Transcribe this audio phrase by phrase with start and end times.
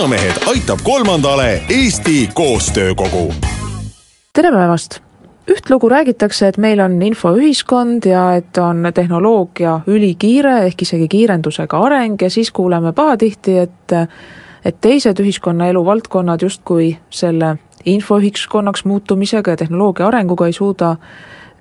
[0.00, 3.34] vanamehed aitab kolmandale Eesti Koostöökogu.
[4.32, 5.00] tere päevast!
[5.50, 11.78] üht lugu räägitakse, et meil on infoühiskond ja et on tehnoloogia ülikiire ehk isegi kiirendusega
[11.78, 13.92] areng ja siis kuuleme pahatihti, et
[14.64, 20.96] et teised ühiskonnaelu valdkonnad justkui selle infoühiskonnaks muutumisega ja tehnoloogia arenguga ei suuda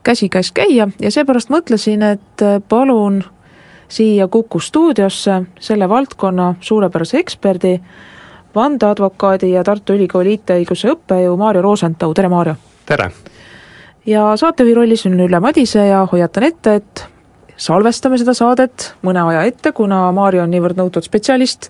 [0.04, 3.24] käsikäes käia ja seepärast mõtlesin, et palun
[3.88, 7.82] siia Kuku stuudiosse selle valdkonna suurepärase eksperdi,
[8.56, 12.56] vandeadvokaadi ja Tartu Ülikooli IT-õiguse õppejõu Maarjo Roosentau, tere Maarjo!
[12.86, 13.12] tere!
[14.06, 17.04] ja saatejuhi rollis on Ülle Madise ja hoiatan ette, et
[17.58, 21.70] salvestame seda saadet mõne aja ette, kuna Maarjo on niivõrd nõutud spetsialist,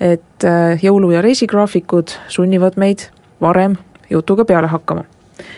[0.00, 3.08] et äh, jõulu- ja reisigraafikud sunnivad meid
[3.40, 3.76] varem
[4.10, 5.04] jutuga peale hakkama.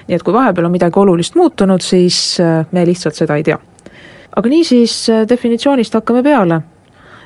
[0.09, 3.59] nii et kui vahepeal on midagi olulist muutunud, siis äh, me lihtsalt seda ei tea
[4.37, 6.61] aga niisiis äh, definitsioonist hakkame peale.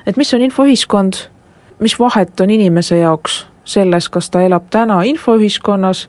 [0.05, 1.17] et mis on infoühiskond,
[1.79, 6.07] mis vahet on inimese jaoks selles, kas ta elab täna infoühiskonnas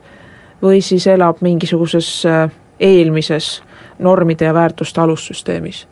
[0.61, 3.61] või siis elab mingisuguses äh, eelmises
[3.99, 5.87] normide ja väärtuste alussüsteemis?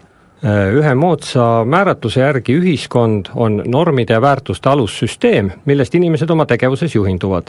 [0.45, 6.95] Äh, ühe moodsa määratluse järgi ühiskond on normide ja väärtuste alussüsteem, millest inimesed oma tegevuses
[6.95, 7.47] juhinduvad.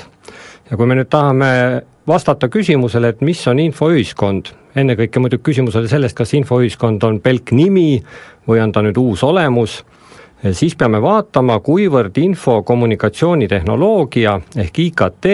[0.70, 5.88] ja kui me nüüd tahame vastata küsimusele, et mis on infoühiskond, ennekõike muidugi küsimus oli
[5.88, 8.02] sellest, kas infoühiskond on pelk nimi
[8.48, 9.82] või on ta nüüd uus olemus,
[10.52, 15.26] siis peame vaatama, kuivõrd info-kommunikatsioonitehnoloogia ehk IKT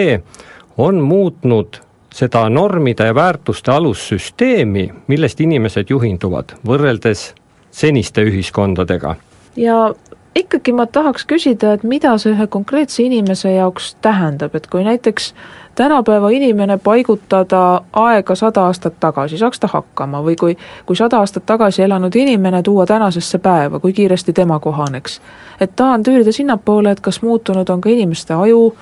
[0.77, 1.77] on muutnud
[2.13, 7.33] seda normide ja väärtuste alussüsteemi, millest inimesed juhinduvad, võrreldes
[7.71, 9.15] seniste ühiskondadega.
[9.55, 9.93] ja
[10.35, 15.33] ikkagi ma tahaks küsida, et mida see ühe konkreetse inimese jaoks tähendab, et kui näiteks
[15.75, 21.45] tänapäeva inimene paigutada aega sada aastat tagasi, saaks ta hakkama või kui, kui sada aastat
[21.45, 25.21] tagasi elanud inimene tuua tänasesse päeva, kui kiiresti tema kohaneks.
[25.61, 28.75] et tahan tüürida sinnapoole, et kas muutunud on ka inimeste aju,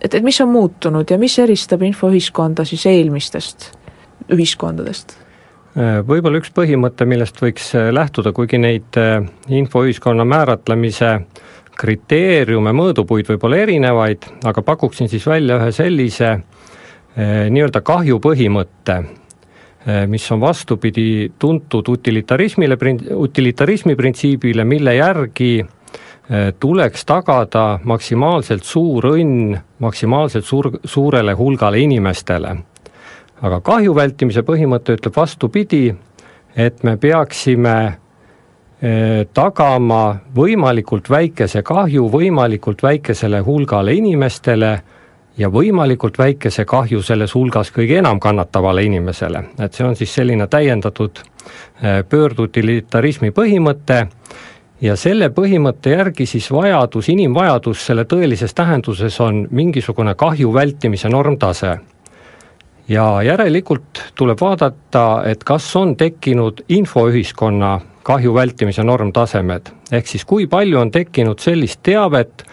[0.00, 3.72] et, et mis on muutunud ja mis eristab infoühiskonda siis eelmistest
[4.32, 5.16] ühiskondadest?
[6.06, 11.20] võib-olla üks põhimõte, millest võiks lähtuda, kuigi neid äh, infoühiskonna määratlemise
[11.80, 18.96] kriteeriume, mõõdupuid võib olla erinevaid, aga pakuksin siis välja ühe sellise eh, nii-öelda kahju põhimõtte,
[19.86, 22.78] eh, mis on vastupidi tuntud utilitarismile,
[23.16, 32.56] utilitarismi printsiibile, mille järgi eh, tuleks tagada maksimaalselt suur õnn maksimaalselt suur, suurele hulgale inimestele.
[33.40, 35.86] aga kahju vältimise põhimõte ütleb vastupidi,
[36.56, 37.76] et me peaksime
[39.34, 44.70] tagama võimalikult väikese kahju võimalikult väikesele hulgale inimestele
[45.40, 50.46] ja võimalikult väikese kahju selles hulgas kõige enam kannatavale inimesele, et see on siis selline
[50.50, 54.00] täiendatud eh, pöördutilitarismi põhimõte
[54.84, 61.78] ja selle põhimõtte järgi siis vajadus, inimvajadus selle tõelises tähenduses on mingisugune kahju vältimise normtase.
[62.88, 70.46] ja järelikult tuleb vaadata, et kas on tekkinud infoühiskonna kahju vältimise normtasemed, ehk siis kui
[70.46, 72.44] palju on tekkinud sellist teavet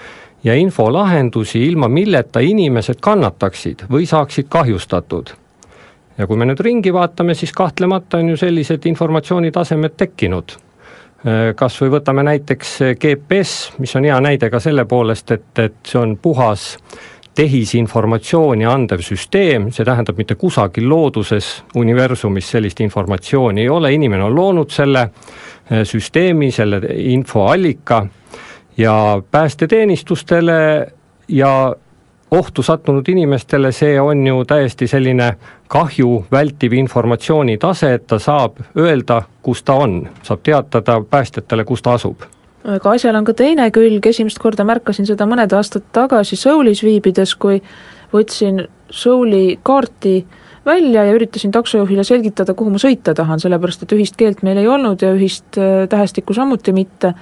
[0.44, 5.30] ja infolahendusi, ilma milleta inimesed kannataksid või saaksid kahjustatud.
[6.18, 10.58] ja kui me nüüd ringi vaatame, siis kahtlemata on ju sellised informatsioonitasemed tekkinud.
[11.56, 16.00] kas või võtame näiteks GPS, mis on hea näide ka selle poolest, et, et see
[16.00, 16.78] on puhas
[17.38, 24.36] tehisinformatsiooni andev süsteem, see tähendab, mitte kusagil looduses, universumis sellist informatsiooni ei ole, inimene on
[24.36, 26.82] loonud selle eh, süsteemi, selle
[27.14, 28.06] infoallika
[28.78, 28.96] ja
[29.32, 30.62] päästeteenistustele
[31.28, 31.52] ja
[32.32, 35.30] ohtu sattunud inimestele see on ju täiesti selline
[35.68, 41.86] kahju vältiv informatsiooni tase, et ta saab öelda, kus ta on, saab teatada päästjatele, kus
[41.86, 42.26] ta asub
[42.64, 47.36] aga asjal on ka teine külg, esimest korda märkasin seda mõned aastad tagasi Soulis viibides,
[47.36, 47.62] kui
[48.14, 50.22] võtsin Souli kaarti
[50.68, 54.68] välja ja üritasin taksojuhile selgitada, kuhu ma sõita tahan, sellepärast et ühist keelt meil ei
[54.68, 57.14] olnud ja ühist äh, tähestikku samuti mitte.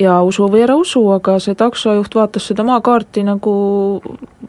[0.00, 3.52] Ja usu või ära usu, aga see taksojuht vaatas seda maakaarti nagu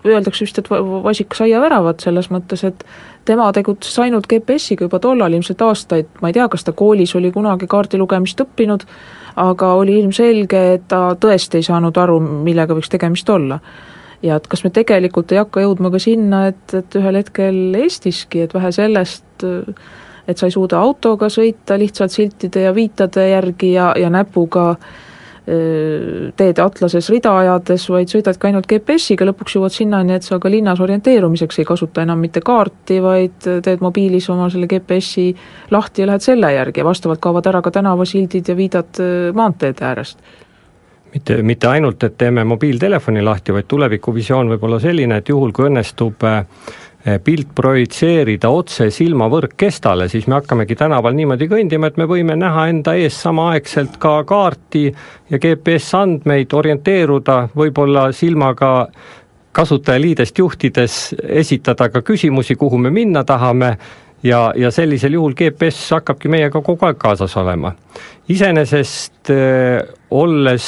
[0.08, 2.86] öeldakse vist, et vasikas aiaväravat, selles mõttes, et
[3.28, 7.34] tema tegutses ainult GPS-iga juba tollal ilmselt aastaid, ma ei tea, kas ta koolis oli
[7.36, 8.86] kunagi kaardi lugemist õppinud,
[9.42, 13.60] aga oli ilmselge, et ta tõesti ei saanud aru, millega võiks tegemist olla.
[14.22, 18.44] ja et kas me tegelikult ei hakka jõudma ka sinna, et, et ühel hetkel Eestiski,
[18.46, 19.46] et vähe sellest,
[20.28, 24.76] et sa ei suuda autoga sõita lihtsalt siltide ja viitade järgi ja, ja näpuga
[25.52, 30.80] teede atlases rida ajades, vaid sõidadki ainult GPS-iga, lõpuks jõuad sinnani, et sa ka linnas
[30.84, 35.32] orienteerumiseks ei kasuta enam mitte kaarti, vaid teed mobiilis oma selle GPS-i
[35.74, 36.80] lahti ja lähed selle järgi.
[36.80, 39.04] Ja vastavalt kaovad ära ka tänavasildid ja viidad
[39.36, 40.24] maanteede äärest.
[41.12, 45.68] Mitte, mitte ainult, et teeme mobiiltelefoni lahti, vaid tulevikuvisioon võib olla selline, et juhul, kui
[45.68, 46.46] õnnestub äh,
[47.24, 52.94] pilt projitseerida otse silmavõrkkestale, siis me hakkamegi tänaval niimoodi kõndima, et me võime näha enda
[53.00, 54.84] ees samaaegselt ka kaarti
[55.32, 58.72] ja GPS-andmeid, orienteeruda võib-olla silmaga
[59.52, 61.00] kasutajaliidest juhtides,
[61.42, 63.76] esitada ka küsimusi, kuhu me minna tahame
[64.24, 67.74] ja, ja sellisel juhul GPS hakkabki meiega kogu aeg kaasas olema.
[68.30, 70.68] iseenesest äh, olles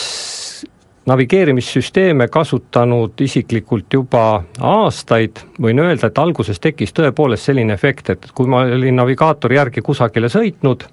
[1.06, 8.48] navigeerimissüsteeme kasutanud isiklikult juba aastaid, võin öelda, et alguses tekkis tõepoolest selline efekt, et kui
[8.48, 10.86] ma olin navigaatori järgi kusagile sõitnud,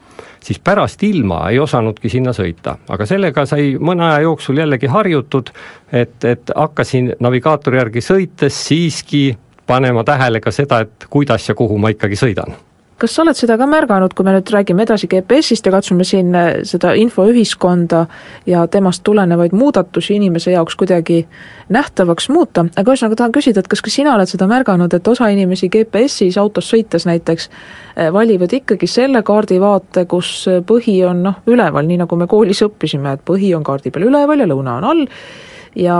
[0.42, 5.52] siis pärast ilma ei osanudki sinna sõita, aga sellega sai mõne aja jooksul jällegi harjutud,
[5.92, 9.28] et, et hakkasin navigaatori järgi sõites siiski
[9.66, 12.58] panema tähele ka seda, et kuidas ja kuhu ma ikkagi sõidan
[13.00, 16.34] kas sa oled seda ka märganud, kui me nüüd räägime edasi GPS-ist ja katsume siin
[16.36, 18.04] äh, seda infoühiskonda
[18.50, 21.22] ja temast tulenevaid muudatusi inimese jaoks kuidagi
[21.72, 25.30] nähtavaks muuta, aga ühesõnaga tahan küsida, et kas ka sina oled seda märganud, et osa
[25.32, 30.34] inimesi GPS-is autos sõites näiteks äh, valivad ikkagi selle kaardivaate, kus
[30.66, 34.44] põhi on noh, üleval, nii nagu me koolis õppisime, et põhi on kaardi peal üleval
[34.44, 35.06] ja lõuna on all,
[35.78, 35.96] ja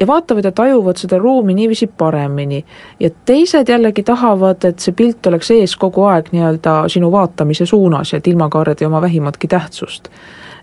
[0.00, 2.64] ja vaatavad ja tajuvad seda ruumi niiviisi paremini.
[3.00, 8.12] ja teised jällegi tahavad, et see pilt oleks ees kogu aeg nii-öelda sinu vaatamise suunas
[8.12, 10.08] ja et ilmakaared ei oma vähimatki tähtsust.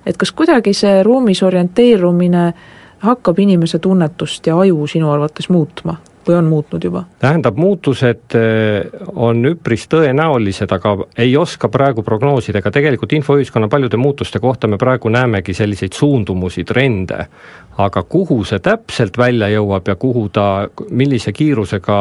[0.05, 2.53] et kas kuidagi see ruumis orienteerumine
[2.99, 5.97] hakkab inimese tunnetust ja aju sinu arvates muutma?
[6.27, 7.03] Või on muutnud juba?
[7.19, 13.97] tähendab, muutused eh, on üpris tõenäolised, aga ei oska praegu prognoosida, ega tegelikult infoühiskonna paljude
[13.97, 17.27] muutuste kohta me praegu näemegi selliseid suundumusi, trende.
[17.77, 21.99] aga kuhu see täpselt välja jõuab ja kuhu ta, millise kiirusega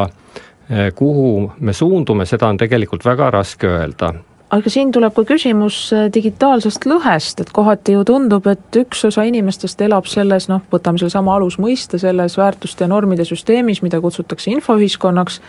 [0.69, 4.13] eh, kuhu me suundume, seda on tegelikult väga raske öelda
[4.53, 9.25] aga siin tuleb ka küsimus äh, digitaalsest lõhest, et kohati ju tundub, et üks osa
[9.27, 15.41] inimestest elab selles noh, võtame sellesama alusmõiste, selles väärtuste ja normide süsteemis, mida kutsutakse infoühiskonnaks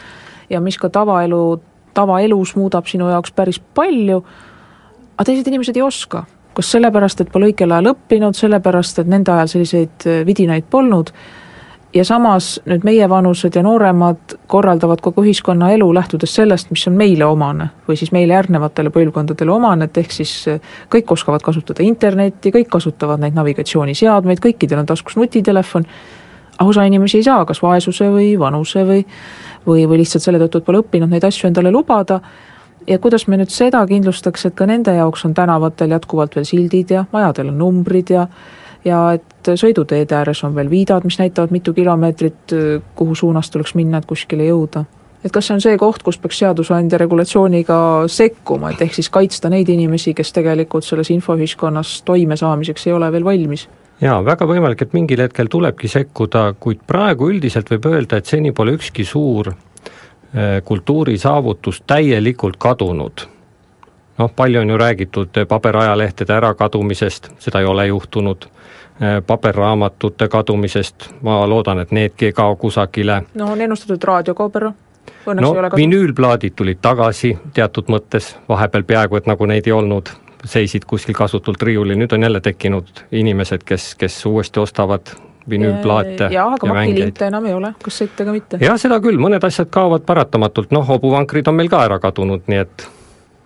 [0.51, 1.43] ja mis ka tavaelu,
[1.95, 4.23] tavaelus muudab sinu jaoks päris palju,
[5.15, 6.27] aga teised inimesed ei oska.
[6.59, 11.13] kas sellepärast, et pole õigel ajal õppinud, sellepärast, et nende ajal selliseid äh, vidinaid polnud
[11.95, 17.71] ja samas nüüd meievanused ja nooremad korraldavad kogu ühiskonnaelu lähtudes sellest, mis on meile omane
[17.89, 20.61] või siis meile järgnevatele põlvkondadele omane, et ehk siis eh,
[20.93, 25.89] kõik oskavad kasutada internetti, kõik kasutavad neid navigatsiooniseadmeid, kõikidel on taskus nutitelefon,
[26.59, 29.05] aga osa inimesi ei saa kas vaesuse või vanuse või
[29.67, 32.21] või, või lihtsalt selle tõttu, et pole õppinud neid asju endale lubada,
[32.89, 36.95] ja kuidas me nüüd seda kindlustaks, et ka nende jaoks on tänavatel jätkuvalt veel sildid
[36.95, 38.27] ja majadel on numbrid ja
[38.89, 42.55] ja et sõiduteede ääres on veel viidad, mis näitavad, mitu kilomeetrit,
[42.97, 44.85] kuhu suunas tuleks minna, et kuskile jõuda.
[45.25, 49.51] et kas see on see koht, kus peaks seadusandja regulatsiooniga sekkuma, et ehk siis kaitsta
[49.51, 53.69] neid inimesi, kes tegelikult selles infoühiskonnas toimesaamiseks ei ole veel valmis?
[54.01, 58.53] jaa, väga võimalik, et mingil hetkel tulebki sekkuda, kuid praegu üldiselt võib öelda, et seni
[58.53, 63.27] pole ükski suur eh, kultuurisaavutus täielikult kadunud
[64.19, 68.58] noh, palju on ju räägitud paberajalehtede ärakadumisest, seda ei ole juhtunud, Äh,
[69.27, 73.23] paberraamatute kadumisest, ma loodan, et needki ei kao kusagile.
[73.35, 74.71] no on ennustatud raadiokoober
[75.29, 80.11] Õnneks no vinüülplaadid tulid tagasi teatud mõttes, vahepeal peaaegu et nagu neid ei olnud,
[80.49, 85.13] seisid kuskil kasutult riiulil, nüüd on jälle tekkinud inimesed, kes, kes uuesti ostavad
[85.49, 88.61] vinüülplaate jah, aga makilinte enam ei ole, kassette ka mitte.
[88.63, 92.65] jah, seda küll, mõned asjad kaovad paratamatult, noh, hobuvankrid on meil ka ära kadunud, nii
[92.65, 92.89] et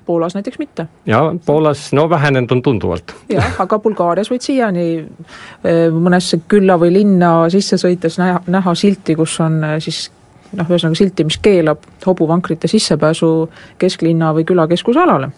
[0.06, 0.86] Poolas näiteks mitte.
[1.06, 3.14] jaa, Poolas no vähenenud on tunduvalt.
[3.28, 9.16] jah, aga Bulgaarias võid siiani eh, mõnesse külla või linna sisse sõites näha, näha silti,
[9.18, 10.10] kus on eh, siis
[10.56, 13.32] noh, ühesõnaga silti, mis keelab hobuvankrite sissepääsu
[13.78, 15.30] kesklinna või küla keskusalale.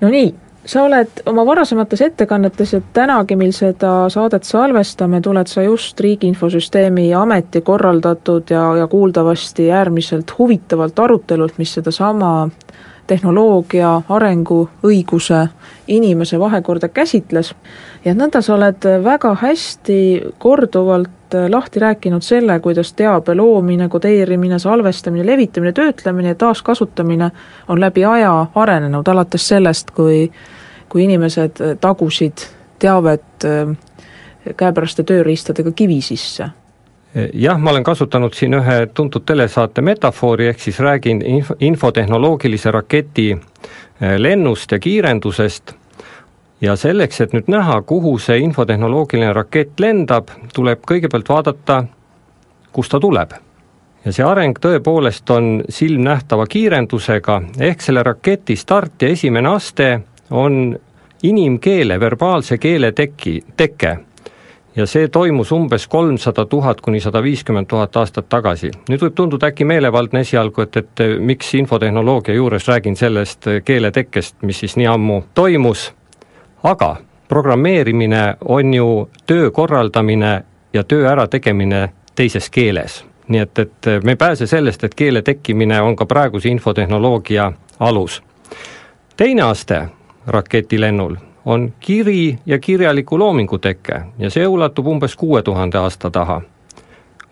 [0.00, 0.34] no nii,
[0.64, 6.28] sa oled oma varasemates ettekannetes ja tänagi, mil seda saadet salvestame, tuled sa just Riigi
[6.30, 12.48] Infosüsteemi Ameti korraldatud ja, ja kuuldavasti äärmiselt huvitavalt arutelult, mis sedasama
[13.10, 15.46] tehnoloogia arengu, õiguse,
[15.90, 17.54] inimese vahekorda käsitles.
[18.04, 19.98] Ja nõnda sa oled väga hästi
[20.38, 27.30] korduvalt lahti rääkinud selle, kuidas teabe loomine, kodeerimine, salvestamine, levitamine, töötlemine ja taaskasutamine
[27.68, 30.30] on läbi aja arenenud, alates sellest, kui
[30.90, 32.42] kui inimesed tagusid
[32.82, 33.44] teavet
[34.58, 36.48] käepäraste tööriistadega kivi sisse
[37.34, 43.30] jah, ma olen kasutanud siin ühe tuntud telesaate metafoori, ehk siis räägin inf-, infotehnoloogilise raketi
[43.32, 45.74] eh, lennust ja kiirendusest
[46.60, 51.84] ja selleks, et nüüd näha, kuhu see infotehnoloogiline rakett lendab, tuleb kõigepealt vaadata,
[52.72, 53.32] kust ta tuleb.
[54.04, 60.00] ja see areng tõepoolest on silmnähtava kiirendusega, ehk selle raketi start ja esimene aste
[60.30, 60.78] on
[61.22, 63.98] inimkeele, verbaalse keele teki, teke
[64.80, 68.70] ja see toimus umbes kolmsada tuhat kuni sada viiskümmend tuhat aastat tagasi.
[68.88, 74.60] nüüd võib tunduda äkki meelevaldne esialgu, et, et miks infotehnoloogia juures räägin sellest keeletekkest, mis
[74.64, 75.90] siis nii ammu toimus,
[76.62, 76.96] aga
[77.28, 80.32] programmeerimine on ju töö korraldamine
[80.72, 83.04] ja töö ärategemine teises keeles.
[83.28, 88.22] nii et, et me ei pääse sellest, et keele tekkimine on ka praeguse infotehnoloogia alus.
[89.16, 89.88] teine aste
[90.26, 96.40] raketilennul on kiri ja kirjaliku loomingu teke ja see ulatub umbes kuue tuhande aasta taha.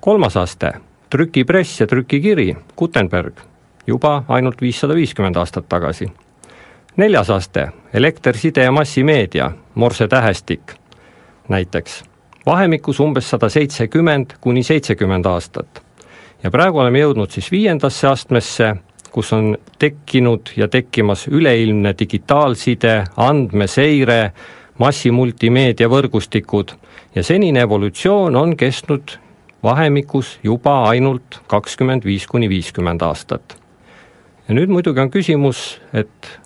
[0.01, 0.73] kolmas aste,
[1.11, 3.35] trükipress ja trükikiri, Gutenberg,
[3.87, 6.13] juba ainult viissada viiskümmend aastat tagasi.
[6.97, 10.75] neljas aste, elekter, side ja massimeedia, Morse tähestik
[11.49, 12.05] näiteks,
[12.47, 15.83] vahemikus umbes sada seitsekümmend kuni seitsekümmend aastat.
[16.43, 18.77] ja praegu oleme jõudnud siis viiendasse astmesse
[19.13, 24.33] kus on tekkinud ja tekkimas üleilmne digitaalside, andmeseire,
[24.79, 26.75] massimultimeedia võrgustikud
[27.15, 29.17] ja senine evolutsioon on kestnud
[29.63, 33.57] vahemikus juba ainult kakskümmend viis kuni viiskümmend aastat.
[34.49, 36.39] ja nüüd muidugi on küsimus, et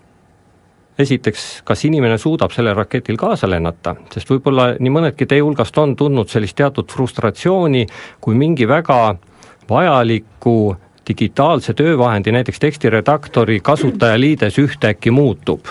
[0.99, 5.97] esiteks, kas inimene suudab sellel raketil kaasa lennata, sest võib-olla nii mõnedki teie hulgast on
[5.97, 7.87] tundnud sellist teatud frustratsiooni,
[8.21, 9.17] kui mingi väga
[9.71, 10.57] vajaliku
[11.09, 15.67] digitaalse töövahendi, näiteks tekstiredaktori kasutajaliides ühtäkki muutub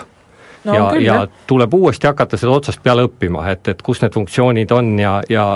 [0.64, 1.16] no, ja, ja
[1.46, 5.46] tuleb uuesti hakata seda otsast peale õppima, et, et kus need funktsioonid on ja, ja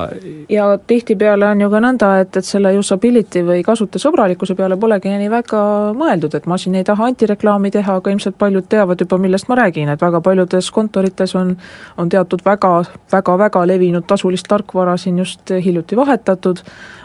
[0.50, 5.30] ja tihtipeale on ju ka nõnda, et, et selle usability või kasutajasõbralikkuse peale polegi nii
[5.32, 5.62] väga
[5.96, 9.60] mõeldud, et ma siin ei taha antireklaami teha, aga ilmselt paljud teavad juba, millest ma
[9.62, 11.56] räägin, et väga paljudes kontorites on
[11.96, 16.62] on teatud väga, väga, väga levinud tasulist tarkvara siin just hiljuti vahetatud,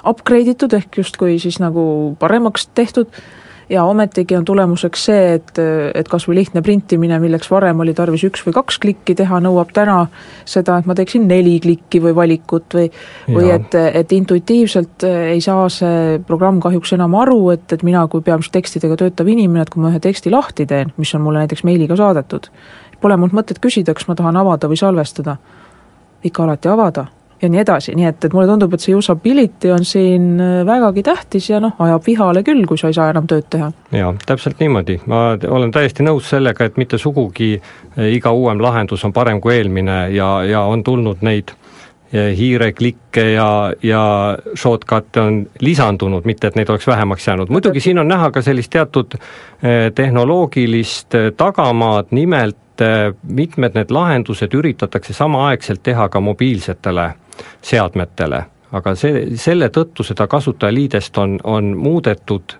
[0.07, 3.07] upgrade itud ehk justkui siis nagu paremaks tehtud
[3.71, 5.59] ja ometigi on tulemuseks see, et,
[5.95, 9.71] et kas või lihtne printimine, milleks varem oli tarvis üks või kaks klikki teha, nõuab
[9.75, 9.97] täna
[10.49, 12.89] seda, et ma teeksin neli klikki või valikut või
[13.31, 18.25] või et, et intuitiivselt ei saa see programm kahjuks enam aru, et, et mina kui
[18.25, 21.63] peamiselt tekstidega töötav inimene, et kui ma ühe teksti lahti teen, mis on mulle näiteks
[21.67, 22.51] meiliga saadetud,
[23.01, 25.37] pole mul mõtet küsida, kas ma tahan avada või salvestada.
[26.23, 27.07] ikka alati avada
[27.41, 31.03] ja nii edasi, nii et, et mulle tundub, et see usability on siin äh, vägagi
[31.05, 33.71] tähtis ja noh, ajab vihale küll, kui sa ei saa enam tööd teha.
[33.95, 39.05] jaa, täpselt niimoodi, ma olen täiesti nõus sellega, et mitte sugugi äh, iga uuem lahendus
[39.07, 43.49] on parem kui eelmine ja, ja on tulnud neid äh, hiireklikke ja,
[43.83, 44.03] ja
[44.53, 48.71] shortcut'e on lisandunud, mitte et neid oleks vähemaks jäänud, muidugi siin on näha ka sellist
[48.73, 49.17] teatud
[49.95, 52.57] tehnoloogilist tagamaad, nimelt
[53.27, 57.11] mitmed need lahendused üritatakse samaaegselt teha ka mobiilsetele
[57.61, 62.55] seadmetele, aga see, selle tõttu seda kasutajaliidest on, on muudetud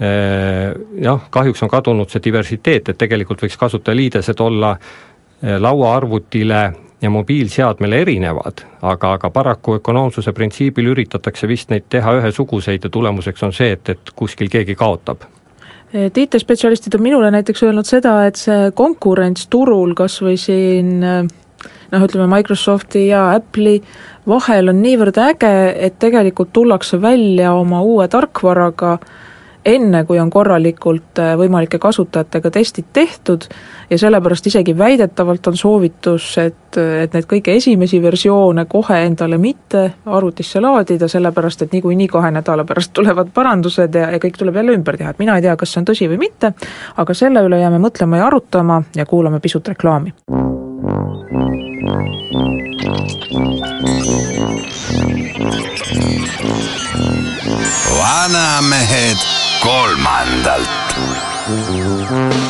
[0.00, 6.64] eh, jah, kahjuks on kadunud see diversiteet, et tegelikult võiks kasutajaliidesed olla eh, lauaarvutile
[7.02, 13.42] ja mobiilseadmele erinevad, aga, aga paraku ökonoomsuse printsiibil üritatakse vist neid teha ühesuguseid ja tulemuseks
[13.42, 15.26] on see, et, et kuskil keegi kaotab.
[15.94, 20.96] Et IT-spetsialistid on minule näiteks öelnud seda, et see konkurents turul kas või siin
[21.92, 23.80] noh, ütleme Microsofti ja Apple'i
[24.28, 25.54] vahel on niivõrd äge,
[25.88, 28.98] et tegelikult tullakse välja oma uue tarkvaraga
[29.66, 33.46] enne, kui on korralikult äh, võimalike kasutajatega testid tehtud
[33.90, 39.82] ja sellepärast isegi väidetavalt on soovitus, et, et neid kõige esimesi versioone kohe endale mitte
[40.06, 44.76] arvutisse laadida, sellepärast et niikuinii kahe nädala pärast tulevad parandused ja, ja kõik tuleb jälle
[44.78, 46.52] ümber teha, et mina ei tea, kas see on tõsi või mitte,
[46.96, 50.14] aga selle üle jääme mõtlema ja arutama ja kuulame pisut reklaami
[57.98, 59.16] vanamehed
[59.62, 60.68] kolmandalt.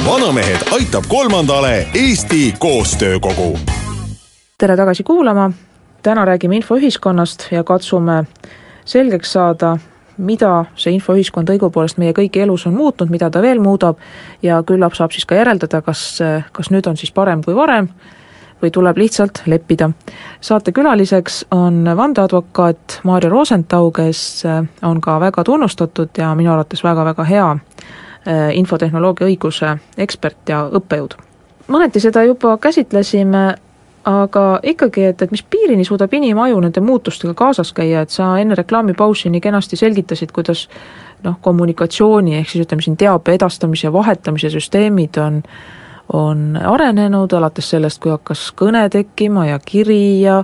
[0.07, 3.59] vanamehed aitab kolmandale Eesti Koostöökogu.
[4.59, 5.51] tere tagasi kuulama,
[6.03, 8.25] täna räägime infoühiskonnast ja katsume
[8.85, 9.79] selgeks saada,
[10.19, 13.99] mida see infoühiskond õigupoolest meie kõigi elus on muutnud, mida ta veel muudab
[14.43, 16.19] ja küllap saab siis ka järeldada, kas,
[16.53, 17.91] kas nüüd on siis parem kui varem
[18.63, 19.91] või tuleb lihtsalt leppida.
[20.41, 27.25] saatekülaliseks on vandeadvokaat Maarja Rosenthal, kes äh, on ka väga tunnustatud ja minu arvates väga-väga
[27.25, 31.17] hea äh, infotehnoloogia õiguse ekspert ja õppejõud.
[31.69, 33.55] mõneti seda juba käsitlesime,
[34.07, 38.55] aga ikkagi, et, et mis piirini suudab inimaju nende muutustega kaasas käia, et sa enne
[38.55, 40.67] reklaamipausi nii kenasti selgitasid, kuidas
[41.25, 45.43] noh, kommunikatsiooni ehk siis ütleme siin teabe edastamise ja vahetamise süsteemid on
[46.13, 50.37] on arenenud, alates sellest, kui hakkas kõne tekkima ja kiri ja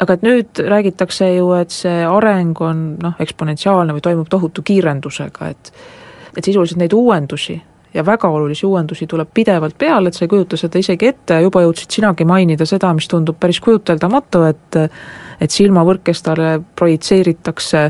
[0.00, 5.52] aga et nüüd räägitakse ju, et see areng on noh, eksponentsiaalne või toimub tohutu kiirendusega,
[5.52, 5.72] et
[6.32, 7.58] et sisuliselt neid uuendusi
[7.94, 11.62] ja väga olulisi uuendusi tuleb pidevalt peale, et sa ei kujuta seda isegi ette juba
[11.64, 14.82] jõudsid sinagi mainida seda, mis tundub päris kujuteldamatu, et
[15.42, 17.80] et silmavõrkestale projitseeritakse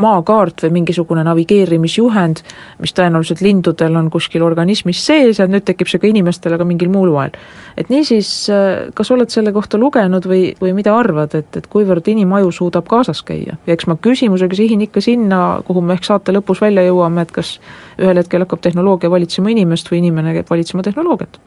[0.00, 2.42] maakaart või mingisugune navigeerimisjuhend,
[2.80, 6.90] mis tõenäoliselt lindudel on kuskil organismis sees ja nüüd tekib see ka inimestel, aga mingil
[6.92, 7.30] muul moel.
[7.76, 8.50] et niisiis,
[8.94, 13.22] kas oled selle kohta lugenud või, või mida arvad, et, et kuivõrd inimaju suudab kaasas
[13.22, 13.56] käia?
[13.66, 17.32] ja eks ma küsimusega sihin ikka sinna, kuhu me ehk saate lõpus välja jõuame, et
[17.32, 17.58] kas
[18.00, 21.40] ühel hetkel hakkab tehnoloogia valitsema inimest või inimene valitsema tehnoloogiat?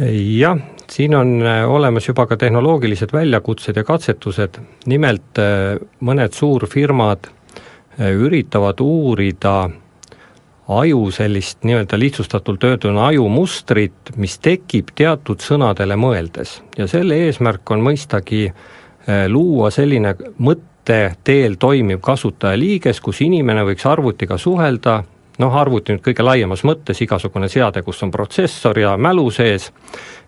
[0.00, 0.58] jah,
[0.92, 8.10] siin on äh, olemas juba ka tehnoloogilised väljakutsed ja katsetused, nimelt äh, mõned suurfirmad äh,
[8.10, 9.70] üritavad uurida
[10.70, 16.60] aju sellist nii-öelda lihtsustatult öelduna ajumustrit, mis tekib teatud sõnadele mõeldes.
[16.78, 18.44] Ja selle eesmärk on mõistagi
[19.32, 25.00] luua selline mõtte teel toimiv kasutajaliiges, kus inimene võiks arvutiga suhelda
[25.40, 29.70] noh, arvuti nüüd kõige laiemas mõttes, igasugune seade, kus on protsessor ja mälu sees,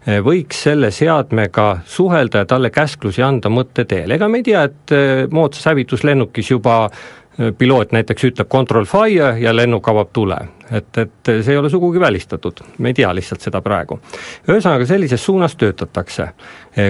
[0.06, 4.64] eh, võiks selle seadmega suhelda ja talle käsklusi anda mõtte teel, ega me ei tea,
[4.70, 10.40] et eh, moodsas hävituslennukis juba eh, piloot näiteks ütleb control fire ja lennuk avab tule.
[10.72, 14.00] et, et see ei ole sugugi välistatud, me ei tea lihtsalt seda praegu.
[14.48, 16.28] ühesõnaga, sellises suunas töötatakse.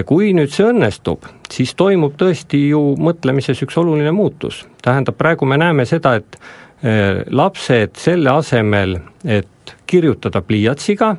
[0.05, 4.65] kui nüüd see õnnestub, siis toimub tõesti ju mõtlemises üks oluline muutus.
[4.81, 6.39] tähendab, praegu me näeme seda, et
[7.31, 11.13] lapsed selle asemel, et kirjutada pliiatsiga,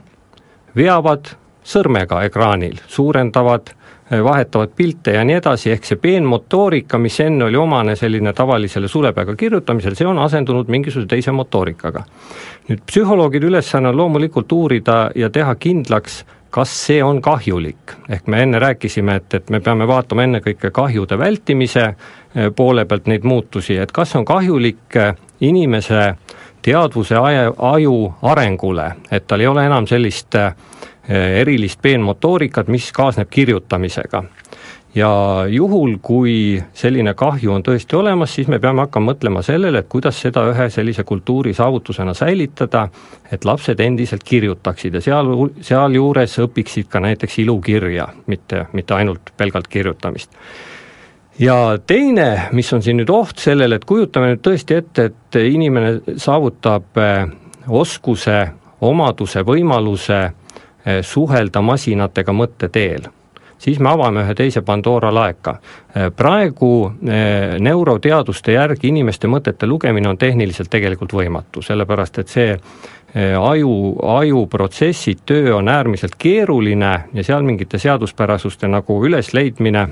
[0.77, 1.31] veavad
[1.65, 3.71] sõrmega ekraanil, suurendavad,
[4.13, 8.89] äh, vahetavad pilte ja nii edasi, ehk see peenmotoorika, mis enne oli omane selline tavalisele
[8.89, 12.05] sulepeaga kirjutamisel, see on asendunud mingisuguse teise motoorikaga.
[12.69, 18.43] nüüd psühholoogide ülesanne on loomulikult uurida ja teha kindlaks, kas see on kahjulik, ehk me
[18.43, 23.77] enne rääkisime, et, et me peame vaatama ennekõike kahjude vältimise eh, poole pealt neid muutusi,
[23.77, 24.97] et kas on kahjulik
[25.49, 26.15] inimese
[26.65, 30.55] teadvuse aju arengule, et tal ei ole enam sellist eh,
[31.41, 34.25] erilist peenmotoorikat, mis kaasneb kirjutamisega
[34.95, 39.91] ja juhul, kui selline kahju on tõesti olemas, siis me peame hakkama mõtlema sellele, et
[39.91, 42.87] kuidas seda ühe sellise kultuuri saavutusena säilitada,
[43.33, 49.69] et lapsed endiselt kirjutaksid ja seal, sealjuures õpiksid ka näiteks ilukirja, mitte, mitte ainult pelgalt
[49.69, 50.31] kirjutamist.
[51.39, 56.17] Ja teine, mis on siin nüüd oht sellele, et kujutame nüüd tõesti ette, et inimene
[56.21, 57.27] saavutab eh,
[57.69, 58.39] oskuse,
[58.85, 63.11] omaduse, võimaluse eh, suhelda masinatega mõtte teel
[63.65, 65.55] siis me avame ühe teise Pandora laeka.
[66.17, 72.59] praegu eh, neuroteaduste järgi inimeste mõtete lugemine on tehniliselt tegelikult võimatu, sellepärast et see
[73.39, 73.73] aju,
[74.19, 79.87] ajuprotsessid, töö on äärmiselt keeruline ja seal mingite seaduspärasuste nagu ülesleidmine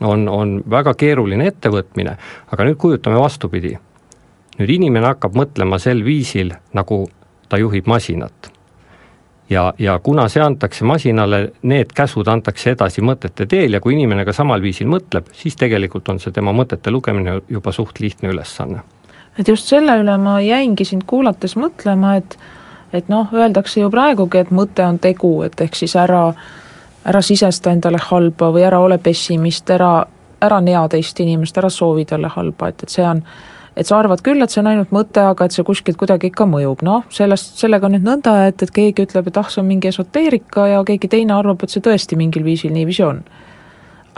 [0.00, 2.16] on, on väga keeruline ettevõtmine,
[2.52, 3.78] aga nüüd kujutame vastupidi.
[4.58, 7.06] nüüd inimene hakkab mõtlema sel viisil, nagu
[7.48, 8.50] ta juhib masinat
[9.50, 14.24] ja, ja kuna see antakse masinale, need käsud antakse edasi mõtete teel ja kui inimene
[14.24, 18.82] ka samal viisil mõtleb, siis tegelikult on see tema mõtete lugemine juba suht lihtne ülesanne.
[19.38, 22.38] et just selle üle ma jäingi sind kuulates mõtlema, et
[22.92, 26.32] et noh, öeldakse ju praegugi, et mõte on tegu, et ehk siis ära,
[27.04, 30.04] ära sisesta endale halba või ära ole pessimist, ära,
[30.40, 33.24] ära nea teist inimest, ära soovi talle halba, et, et see on
[33.76, 36.44] et sa arvad küll, et see on ainult mõte, aga et see kuskilt kuidagi ikka
[36.50, 39.68] mõjub, noh, sellest, sellega on nüüd nõnda, et, et keegi ütleb, et ah, see on
[39.70, 43.22] mingi esoteerika ja keegi teine arvab, et see tõesti mingil viisil niiviisi on.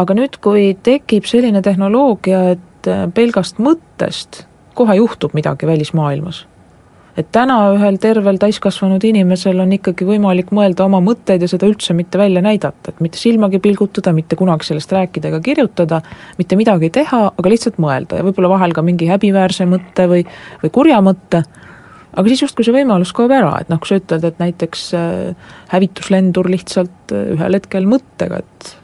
[0.02, 6.46] aga nüüd, kui tekib selline tehnoloogia, et äh, pelgast mõttest kohe juhtub midagi välismaailmas
[7.18, 11.96] et täna ühel tervel täiskasvanud inimesel on ikkagi võimalik mõelda oma mõtteid ja seda üldse
[11.96, 16.00] mitte välja näidata, et mitte silmagi pilgutada, mitte kunagi sellest rääkida ega kirjutada,
[16.38, 18.20] mitte midagi teha, aga lihtsalt mõelda.
[18.20, 20.24] Ja võib-olla vahel ka mingi häbiväärse mõtte või,
[20.64, 21.44] või kurja mõtte,
[22.16, 25.54] aga siis justkui see võimalus kaob ära, et noh, kui sa ütled, et näiteks äh,
[25.72, 28.76] hävituslendur lihtsalt äh, ühel hetkel mõttega, et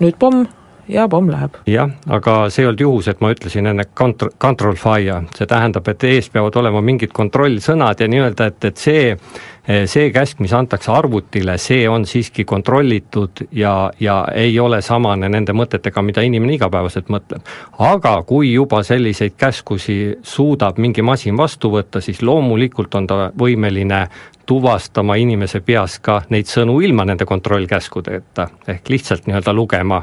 [0.00, 0.46] nüüd pomm
[0.88, 1.56] ja pomm läheb.
[1.66, 5.88] jah, aga see ei olnud juhus, et ma ütlesin enne contr-, control fire, see tähendab,
[5.88, 9.16] et ees peavad olema mingid kontrollsõnad ja nii-öelda, et, et see
[9.64, 15.54] see käsk, mis antakse arvutile, see on siiski kontrollitud ja, ja ei ole samane nende
[15.56, 17.40] mõtetega, mida inimene igapäevaselt mõtleb.
[17.78, 24.06] aga kui juba selliseid käskusi suudab mingi masin vastu võtta, siis loomulikult on ta võimeline
[24.46, 30.02] tuvastama inimese peas ka neid sõnu ilma nende kontrollkäskudeta, ehk lihtsalt nii-öelda lugema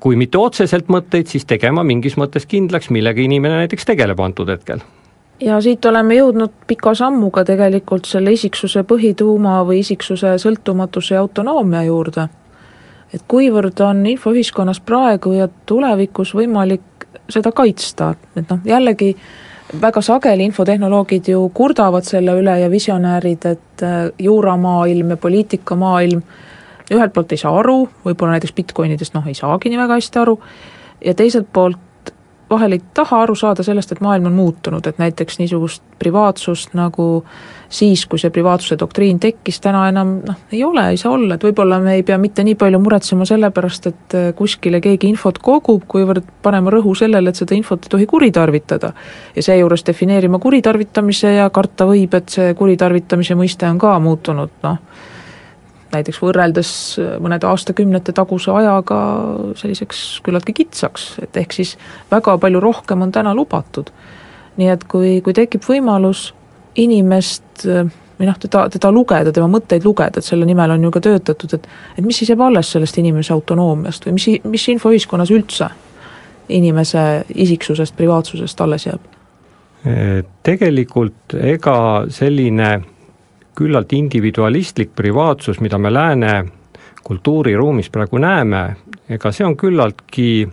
[0.00, 4.80] kui mitte otseselt mõtteid, siis tegema mingis mõttes kindlaks, millega inimene näiteks tegeleb antud hetkel
[5.40, 11.82] ja siit oleme jõudnud pika sammuga tegelikult selle isiksuse põhituuma või isiksuse sõltumatuse ja autonoomia
[11.88, 12.28] juurde.
[13.14, 19.16] et kuivõrd on infoühiskonnas praegu ja tulevikus võimalik seda kaitsta, et noh, jällegi
[19.82, 26.22] väga sageli infotehnoloogid ju kurdavad selle üle ja visionäärid, et äh, juuramaailm ja poliitikamaailm
[26.90, 30.38] ühelt poolt ei saa aru, võib-olla näiteks Bitcoinidest noh, ei saagi nii väga hästi aru,
[31.04, 31.78] ja teiselt poolt
[32.50, 37.24] vahel ei taha aru saada sellest, et maailm on muutunud, et näiteks niisugust privaatsust nagu
[37.70, 41.46] siis, kui see privaatsuse doktriin tekkis, täna enam noh, ei ole, ei saa olla, et
[41.46, 45.38] võib-olla me ei pea mitte nii palju muretsema selle pärast, et äh, kuskile keegi infot
[45.38, 48.92] kogub, kuivõrd panema rõhu sellele, et seda infot ei tohi kuritarvitada.
[49.36, 54.82] ja seejuures defineerima kuritarvitamise ja karta võib, et see kuritarvitamise mõiste on ka muutunud noh,
[55.92, 56.72] näiteks võrreldes
[57.22, 58.98] mõnede aastakümnete taguse ajaga
[59.58, 61.76] selliseks küllaltki kitsaks, et ehk siis
[62.10, 63.90] väga palju rohkem on täna lubatud.
[64.56, 66.32] nii et kui, kui tekib võimalus
[66.76, 67.64] inimest
[68.20, 71.54] või noh, teda, teda lugeda, tema mõtteid lugeda, et selle nimel on ju ka töötatud,
[71.54, 75.70] et et mis siis jääb alles sellest inimese autonoomiast või mis, mis infoühiskonnas üldse
[76.48, 79.08] inimese isiksusest, privaatsusest alles jääb?
[80.44, 81.76] Tegelikult ega
[82.12, 82.70] selline
[83.60, 86.32] küllalt individualistlik privaatsus, mida me lääne
[87.04, 88.62] kultuuriruumis praegu näeme,
[89.08, 90.48] ega see on küllaltki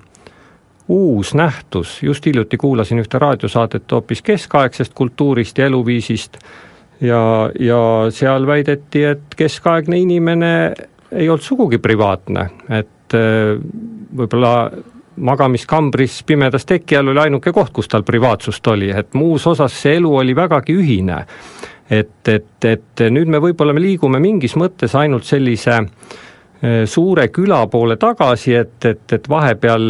[0.88, 6.40] uus nähtus, just hiljuti kuulasin ühte raadiosaadet hoopis keskaegsest kultuurist ja eluviisist
[7.02, 7.22] ja,
[7.60, 10.52] ja seal väideti, et keskaegne inimene
[11.12, 13.56] ei olnud sugugi privaatne, et äh,
[14.18, 14.54] võib-olla
[15.18, 19.98] magamiskambris pimedas teki all oli ainuke koht, kus tal privaatsust oli, et muus osas see
[19.98, 21.24] elu oli vägagi ühine
[21.90, 27.64] et, et, et nüüd me võib-olla me liigume mingis mõttes ainult sellise eh, suure küla
[27.72, 29.88] poole tagasi, et, et, et vahepeal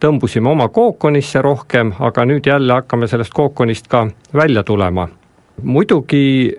[0.00, 5.08] tõmbusime oma kookonisse rohkem, aga nüüd jälle hakkame sellest kookonist ka välja tulema.
[5.62, 6.56] muidugi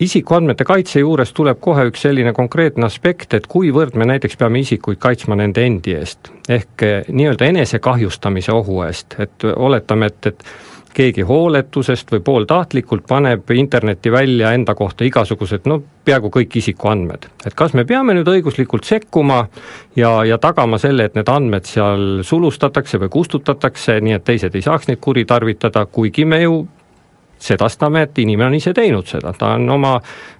[0.00, 4.98] isikuandmete kaitse juures tuleb kohe üks selline konkreetne aspekt, et kuivõrd me näiteks peame isikuid
[4.98, 10.44] kaitsma nende endi eest, ehk eh, nii-öelda enesekahjustamise ohu eest, et oletame, et, et
[10.94, 17.26] keegi hooletusest või pooltahtlikult paneb internetti välja enda kohta igasugused no peaaegu kõik isikuandmed.
[17.46, 19.46] et kas me peame nüüd õiguslikult sekkuma
[19.96, 24.62] ja, ja tagama selle, et need andmed seal sulustatakse või kustutatakse, nii et teised ei
[24.62, 26.66] saaks neid kuritarvitada, kuigi me ju
[27.42, 29.96] sedastame, et inimene on ise teinud seda, ta on oma,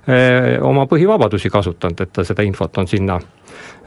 [0.07, 3.19] eh, oma põhivabadusi kasutanud, et ta seda infot on sinna,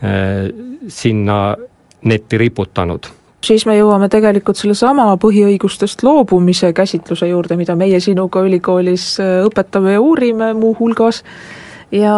[0.01, 0.49] eh,
[0.87, 1.55] sinna
[2.03, 3.07] netti riputanud
[3.45, 9.95] siis me jõuame tegelikult sellesama põhiõigustest loobumise käsitluse juurde, mida meie sinuga ülikoolis äh, õpetame
[9.95, 11.23] ja uurime muuhulgas,
[11.91, 12.15] ja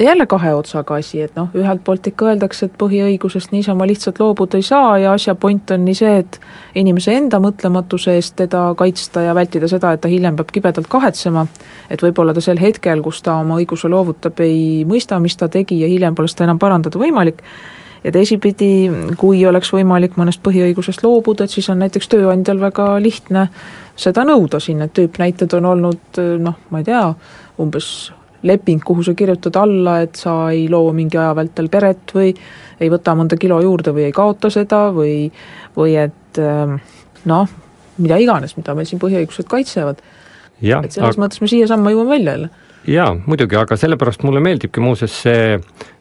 [0.00, 4.58] jälle kahe otsaga asi, et noh, ühelt poolt ikka öeldakse, et põhiõigusest niisama lihtsalt loobuda
[4.58, 6.38] ei saa ja asja point on nii see, et
[6.78, 11.46] inimese enda mõtlematuse eest teda kaitsta ja vältida seda, et ta hiljem peab kibedalt kahetsema,
[11.90, 15.80] et võib-olla ta sel hetkel, kus ta oma õiguse loovutab, ei mõista, mis ta tegi
[15.82, 17.42] ja hiljem pole seda enam parandada võimalik,
[18.04, 18.70] ja teisipidi,
[19.20, 23.48] kui oleks võimalik mõnest põhiõigusest loobuda, et siis on näiteks tööandjal väga lihtne
[23.98, 27.02] seda nõuda, siin need tüüpnäited on olnud noh, ma ei tea,
[27.62, 27.88] umbes
[28.46, 32.30] leping, kuhu sa kirjutad alla, et sa ei loo mingi aja vältel peret või
[32.78, 35.26] ei võta mõnda kilo juurde või ei kaota seda või,
[35.74, 36.78] või et ähm,
[37.26, 37.50] noh,
[37.98, 39.98] mida iganes, mida meil siin põhiõigused kaitsevad.
[40.62, 41.24] et selles aga...
[41.24, 42.50] mõttes me siiasamma jõuame välja jälle
[42.88, 45.58] jaa, muidugi, aga sellepärast mulle meeldibki muuseas see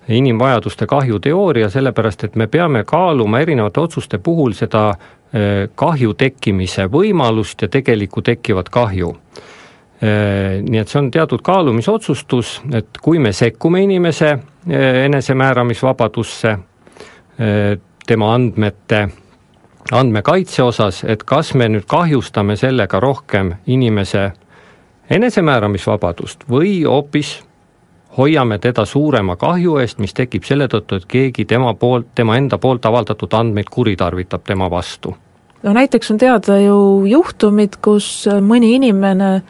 [0.07, 6.87] inimvajaduste kahju teooria, sellepärast et me peame kaaluma erinevate otsuste puhul seda eh, kahju tekkimise
[6.91, 9.13] võimalust ja tegelikku tekkivat kahju.
[10.01, 16.57] Eh, nii et see on teatud kaalumisotsustus, et kui me sekkume inimese eh, enesemääramisvabadusse,
[18.07, 19.03] tema andmete
[19.91, 24.31] andmekaitse osas, et kas me nüüd kahjustame sellega rohkem inimese
[25.13, 27.37] enesemääramisvabadust või hoopis
[28.17, 32.57] hoiame teda suurema kahju eest, mis tekib selle tõttu, et keegi tema poolt, tema enda
[32.57, 35.15] poolt avaldatud andmeid kuritarvitab tema vastu.
[35.63, 39.41] no näiteks on teada ju juhtumid, kus mõni inimene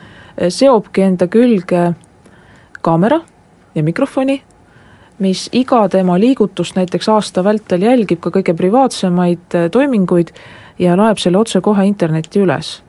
[0.50, 1.94] seobki enda külge
[2.82, 3.22] kaamera
[3.76, 4.42] ja mikrofoni
[5.20, 10.34] mis iga tema liigutust näiteks aasta vältel jälgib ka kõige privaatsemaid toiminguid
[10.80, 12.82] ja laeb selle otsekohe internetti üles.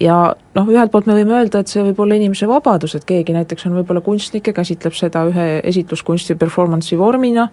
[0.00, 0.16] Ja
[0.54, 3.68] noh, ühelt poolt me võime öelda, et see võib olla inimese vabadus, et keegi näiteks
[3.68, 7.48] on võib-olla kunstnik ja käsitleb seda ühe esitluskunsti performance'i vormina,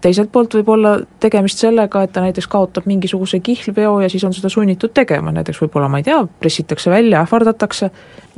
[0.00, 4.34] teiselt poolt võib olla tegemist sellega, et ta näiteks kaotab mingisuguse kihlveo ja siis on
[4.36, 7.90] seda sunnitud tegema, näiteks võib-olla ma ei tea, pressitakse välja, ähvardatakse,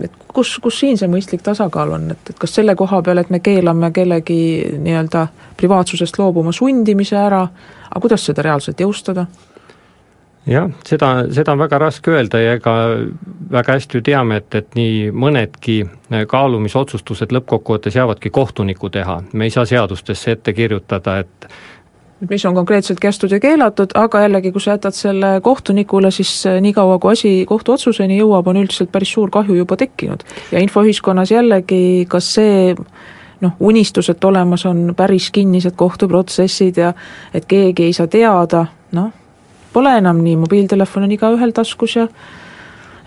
[0.03, 3.31] et kus, kus siin see mõistlik tasakaal on, et, et kas selle koha peal, et
[3.35, 4.41] me keelame kellegi
[4.79, 5.27] nii-öelda
[5.59, 7.45] privaatsusest loobuma sundimise ära,
[7.91, 9.27] aga kuidas seda reaalselt jõustada?
[10.49, 12.75] Jah, seda, seda on väga raske öelda ja ega
[13.53, 15.81] väga hästi ju teame, et, et nii mõnedki
[16.29, 21.51] kaalumisotsustused lõppkokkuvõttes jäävadki kohtuniku teha, me ei saa seadustesse ette kirjutada, et
[22.31, 26.99] mis on konkreetselt kästud ja keelatud, aga jällegi, kui sa jätad selle kohtunikule, siis niikaua,
[26.99, 30.25] kui asi kohtuotsuseni jõuab, on üldiselt päris suur kahju juba tekkinud.
[30.53, 32.75] ja infoühiskonnas jällegi, kas see
[33.41, 36.93] noh, unistus, et olemas on päris kinnised kohtuprotsessid ja
[37.35, 39.13] et keegi ei saa teada, noh,
[39.73, 42.09] pole enam nii, mobiiltelefon on igaühel taskus ja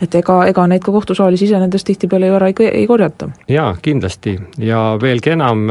[0.02, 3.30] et ega, ega neid ka kohtusaalis iseenesest tihtipeale ju ära ei, ei korjata.
[3.48, 5.68] jaa, kindlasti ja veelgi enam,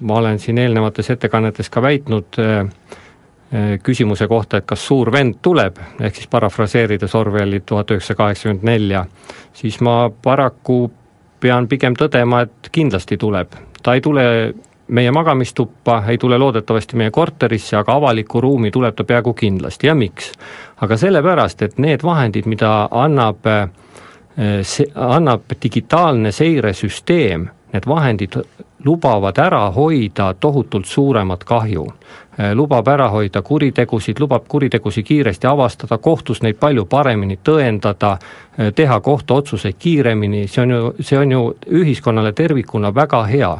[0.00, 5.38] ma olen siin eelnevates ettekannetes ka väitnud äh, äh, küsimuse kohta, et kas suur vend
[5.42, 9.06] tuleb, ehk siis parafraseerides Orwelli tuhat üheksasada kaheksakümmend nelja,
[9.54, 10.90] siis ma paraku
[11.40, 13.54] pean pigem tõdema, et kindlasti tuleb.
[13.82, 14.24] ta ei tule
[14.92, 19.94] meie magamistuppa, ei tule loodetavasti meie korterisse, aga avalikku ruumi tuleb ta peaaegu kindlasti ja
[19.94, 20.32] miks?
[20.82, 23.46] aga sellepärast, et need vahendid, mida annab
[24.62, 28.36] see, annab digitaalne seiresüsteem, need vahendid
[28.84, 31.86] lubavad ära hoida tohutult suuremat kahju.
[32.54, 38.16] lubab ära hoida kuritegusid, lubab kuritegusid kiiresti avastada, kohtus neid palju paremini tõendada,
[38.74, 41.42] teha kohtuotsuseid kiiremini, see on ju, see on ju
[41.80, 43.56] ühiskonnale tervikuna väga hea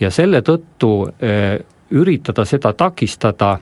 [0.00, 1.58] ja selle tõttu eh,
[1.94, 3.58] üritada seda takistada,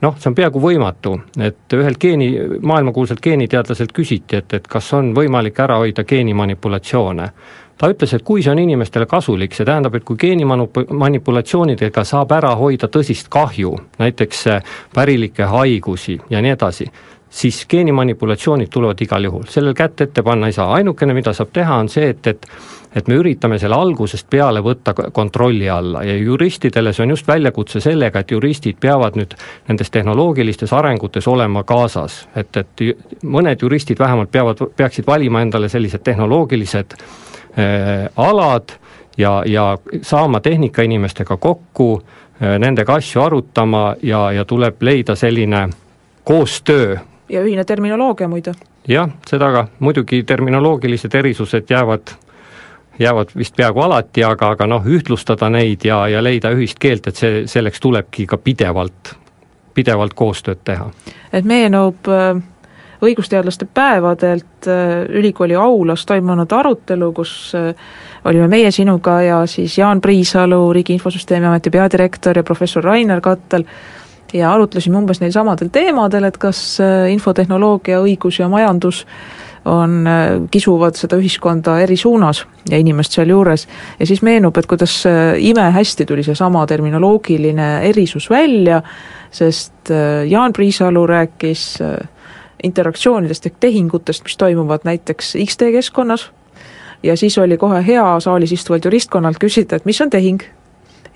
[0.00, 2.30] noh, see on peaaegu võimatu, et ühelt geeni,
[2.62, 7.28] maailmakuulsalt geeniteadlaselt küsiti, et, et kas on võimalik ära hoida geenimanipulatsioone.
[7.78, 12.54] ta ütles, et kui see on inimestele kasulik, see tähendab, et kui geenimanipulatsioonidega saab ära
[12.54, 14.62] hoida tõsist kahju, näiteks eh,
[14.94, 16.88] pärilikke haigusi ja nii edasi,
[17.34, 21.80] siis geenimanipulatsioonid tulevad igal juhul, sellel kätt ette panna ei saa, ainukene, mida saab teha,
[21.82, 22.46] on see, et, et
[22.94, 26.04] et me üritame selle algusest peale võtta kontrolli alla.
[26.06, 29.34] Ja juristidele see on just väljakutse sellega, et juristid peavad nüüd
[29.68, 32.84] nendes tehnoloogilistes arengutes olema kaasas, et, et
[33.26, 38.76] mõned juristid vähemalt peavad, peaksid valima endale sellised tehnoloogilised äh, alad
[39.18, 45.66] ja, ja saama tehnikainimestega kokku äh,, nendega asju arutama ja, ja tuleb leida selline
[46.24, 46.96] koostöö
[47.28, 48.52] ja ühine terminoloogia muide.
[48.88, 52.14] jah, seda ka, muidugi terminoloogilised erisused jäävad,
[52.98, 57.16] jäävad vist peaaegu alati, aga, aga noh, ühtlustada neid ja, ja leida ühist keelt, et
[57.20, 59.14] see, selleks tulebki ka pidevalt,
[59.74, 60.90] pidevalt koostööd teha.
[61.32, 62.42] et meenub äh,
[63.04, 67.74] õigusteadlaste päevadelt äh, ülikooli aulas toimunud arutelu, kus äh,
[68.24, 73.64] olime meie sinuga ja siis Jaan Priisalu, Riigi Infosüsteemi Ameti peadirektor ja professor Rainer Kattel,
[74.34, 79.04] ja arutlesime umbes neil samadel teemadel, et kas äh, infotehnoloogia, õigus ja majandus
[79.70, 83.68] on, äh, kisuvad seda ühiskonda eri suunas ja inimest sealjuures.
[83.98, 88.82] ja siis meenub, et kuidas äh, imehästi tuli seesama terminoloogiline erisus välja,
[89.34, 89.90] sest
[90.28, 91.78] Jaan Priisalu rääkis
[92.62, 96.30] interaktsioonidest ehk tehingutest, mis toimuvad näiteks X-tee keskkonnas,
[97.02, 100.46] ja siis oli kohe hea saalis istuvalt juristkonnalt küsida, et mis on tehing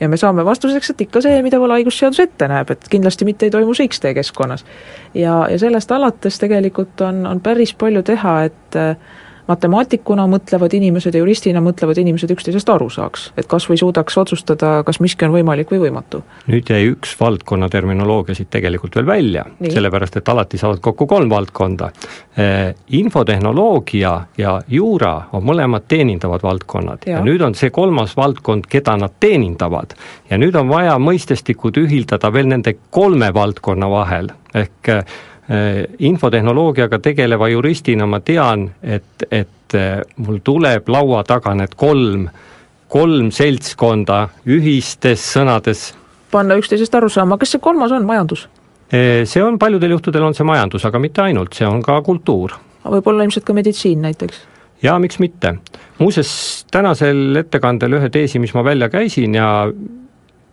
[0.00, 3.54] ja me saame vastuseks, et ikka see, mida võlaõigusseadus ette näeb, et kindlasti mitte ei
[3.54, 4.64] toimu see X-tee keskkonnas.
[5.14, 8.80] ja, ja sellest alates tegelikult on, on päris palju teha, et
[9.48, 14.82] matemaatikuna mõtlevad inimesed ja juristina mõtlevad inimesed üksteisest aru saaks, et kas või suudaks otsustada,
[14.86, 16.22] kas miski on võimalik või võimatu.
[16.46, 21.30] nüüd jäi üks valdkonna terminoloogia siit tegelikult veel välja, sellepärast et alati saavad kokku kolm
[21.30, 21.90] valdkonda.
[22.36, 27.18] Eh, infotehnoloogia ja juura on mõlemad teenindavad valdkonnad ja.
[27.18, 29.96] ja nüüd on see kolmas valdkond, keda nad teenindavad.
[30.30, 35.04] ja nüüd on vaja mõistestikud ühildada veel nende kolme valdkonna vahel, ehk Äh,
[35.48, 42.26] infotehnoloogiaga tegeleva juristina ma tean, et, et äh, mul tuleb laua taga need kolm,
[42.88, 45.86] kolm seltskonda ühistes sõnades
[46.30, 48.46] panna üksteisest aru saama, kas see kolmas on majandus?
[48.92, 52.56] Äh, see on, paljudel juhtudel on see majandus, aga mitte ainult, see on ka kultuur.
[52.88, 54.42] võib-olla ilmselt ka meditsiin näiteks?
[54.82, 55.56] jaa, miks mitte.
[55.98, 59.48] muuseas, tänasel ettekandel ühe teesi, mis ma välja käisin ja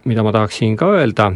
[0.06, 1.32] mida ma tahaksin ka öelda,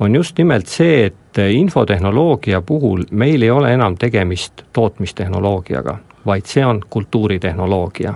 [0.00, 6.66] on just nimelt see, et infotehnoloogia puhul meil ei ole enam tegemist tootmistehnoloogiaga, vaid see
[6.66, 8.14] on kultuuritehnoloogia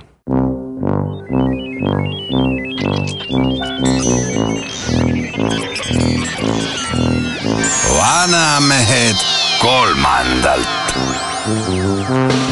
[7.98, 9.16] vanamehed
[9.62, 10.68] kolmandalt.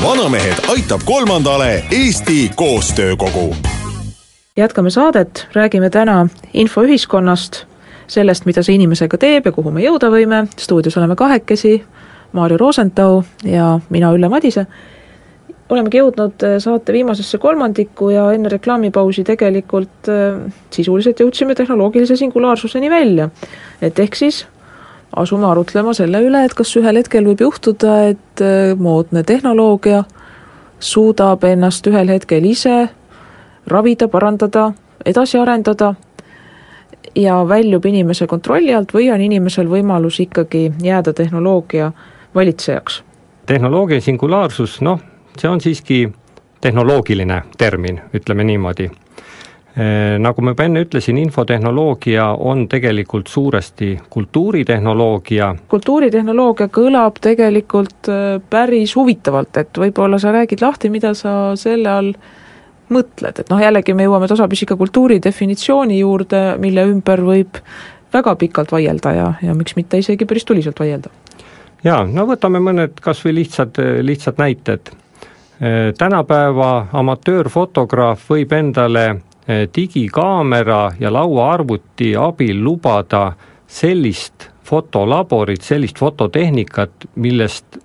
[0.03, 3.57] vanamehed aitab kolmandale Eesti Koostöökogu.
[4.57, 7.72] jätkame saadet, räägime täna infoühiskonnast,
[8.07, 11.83] sellest, mida see inimesega teeb ja kuhu me jõuda võime, stuudios oleme kahekesi,
[12.33, 14.67] Maarja Rosenthal ja mina, Ülle Madise.
[15.73, 22.91] olemegi jõudnud äh, saate viimasesse kolmandikku ja enne reklaamipausi tegelikult äh, sisuliselt jõudsime tehnoloogilise singulaarsuseni
[22.91, 23.31] välja.
[23.83, 24.47] et ehk siis
[25.17, 30.05] asume arutlema selle üle, et kas ühel hetkel võib juhtuda, et äh, moodne tehnoloogia
[30.81, 32.89] suudab ennast ühel hetkel ise
[33.67, 34.73] ravida, parandada,
[35.07, 35.95] edasi arendada
[37.15, 41.93] ja väljub inimese kontrolli alt või on inimesel võimalus ikkagi jääda tehnoloogia
[42.35, 43.03] valitsejaks?
[43.47, 45.01] tehnoloogia singulaarsus, noh,
[45.39, 46.09] see on siiski
[46.61, 48.91] tehnoloogiline termin, ütleme niimoodi.
[50.19, 55.55] Nagu ma juba enne ütlesin, infotehnoloogia on tegelikult suuresti kultuuritehnoloogia.
[55.69, 62.13] kultuuritehnoloogia kõlab tegelikult äh, päris huvitavalt, et võib-olla sa räägid lahti, mida sa selle all
[62.93, 67.61] mõtled, et noh, jällegi me jõuame tasapisi ka kultuuri definitsiooni juurde, mille ümber võib
[68.13, 71.11] väga pikalt vaielda ja, ja miks mitte isegi päris tuliselt vaielda.
[71.85, 74.93] jaa, no võtame mõned kas või lihtsad, lihtsad näited.
[75.99, 79.07] tänapäeva amatöörfotograaf võib endale
[79.77, 83.33] digikaamera ja lauaarvuti abil lubada
[83.67, 87.79] sellist fotolaborit, sellist fototehnikat, millest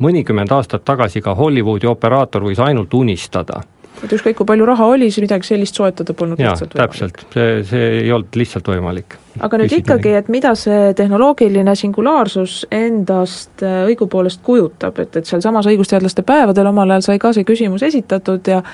[0.00, 3.60] mõnikümmend aastat tagasi ka Hollywoodi operaator võis ainult unistada
[4.04, 7.60] et ükskõik, kui palju raha oli, siis midagi sellist soetada polnud jaa, lihtsalt täpselt, see,
[7.68, 9.18] see ei olnud lihtsalt võimalik.
[9.38, 15.28] aga nüüd Küsida ikkagi, et mida see tehnoloogiline singulaarsus endast äh, õigupoolest kujutab, et, et
[15.28, 18.64] sealsamas õigusteadlaste päevadel omal ajal sai ka see küsimus esitatud ja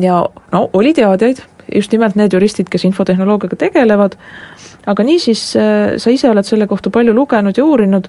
[0.00, 1.42] ja no oli teadjaid,
[1.74, 4.16] just nimelt need juristid, kes infotehnoloogiaga tegelevad,
[4.90, 8.08] aga niisiis, äh, sa ise oled selle kohta palju lugenud ja uurinud,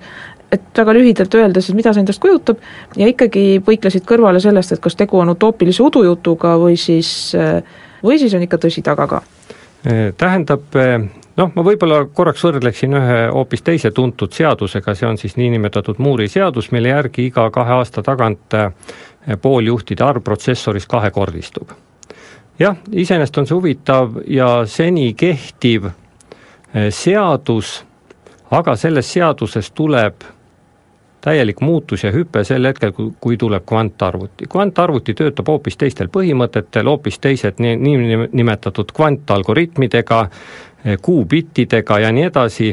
[0.51, 2.61] et väga lühidalt öelda siis, mida see endast kujutab,
[2.97, 7.33] ja ikkagi põiklesid kõrvale sellest, et kas tegu on utoopilise udujutuga või siis,
[8.03, 9.21] või siis on ikka tõsi taga ka?
[10.17, 10.73] tähendab,
[11.37, 16.31] noh, ma võib-olla korraks võrdleksin ühe hoopis teise tuntud seadusega, see on siis niinimetatud Moore'i
[16.31, 18.57] seadus, mille järgi iga kahe aasta tagant
[19.41, 21.69] pooljuhtide arv protsessoris kahekordistub.
[22.59, 27.83] jah, iseenesest on see huvitav ja seni kehtiv eh, seadus,
[28.51, 30.23] aga selles seaduses tuleb
[31.25, 34.45] täielik muutus ja hüpe sel hetkel, kui, tuleb kvantarvuti.
[34.51, 40.19] kvantarvuti töötab hoopis teistel põhimõtetel, hoopis teised nii, nii nimetatud kvantalgoritmidega,
[41.01, 42.69] kuubittidega ja nii edasi,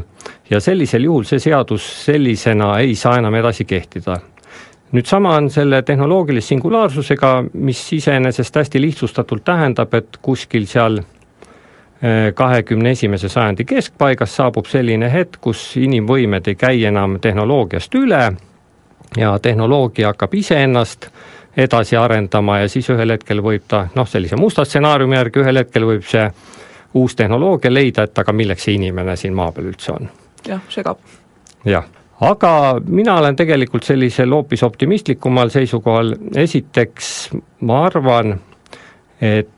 [0.50, 4.20] ja sellisel juhul see seadus sellisena ei saa enam edasi kehtida.
[4.92, 11.00] nüüd sama on selle tehnoloogilise singulaarsusega, mis iseenesest hästi lihtsustatult tähendab, et kuskil seal
[12.34, 18.24] kahekümne esimese sajandi keskpaigas saabub selline hetk, kus inimvõimed ei käi enam tehnoloogiast üle
[19.16, 21.06] ja tehnoloogia hakkab iseennast
[21.56, 25.86] edasi arendama ja siis ühel hetkel võib ta noh, sellise musta stsenaariumi järgi ühel hetkel
[25.86, 26.26] võib see
[26.98, 30.10] uus tehnoloogia leida, et aga milleks see inimene siin maa peal üldse on.
[30.48, 30.98] jah, segab.
[31.64, 31.86] jah,
[32.20, 32.52] aga
[32.86, 38.40] mina olen tegelikult sellisel hoopis optimistlikumal seisukohal, esiteks ma arvan,
[39.20, 39.50] et et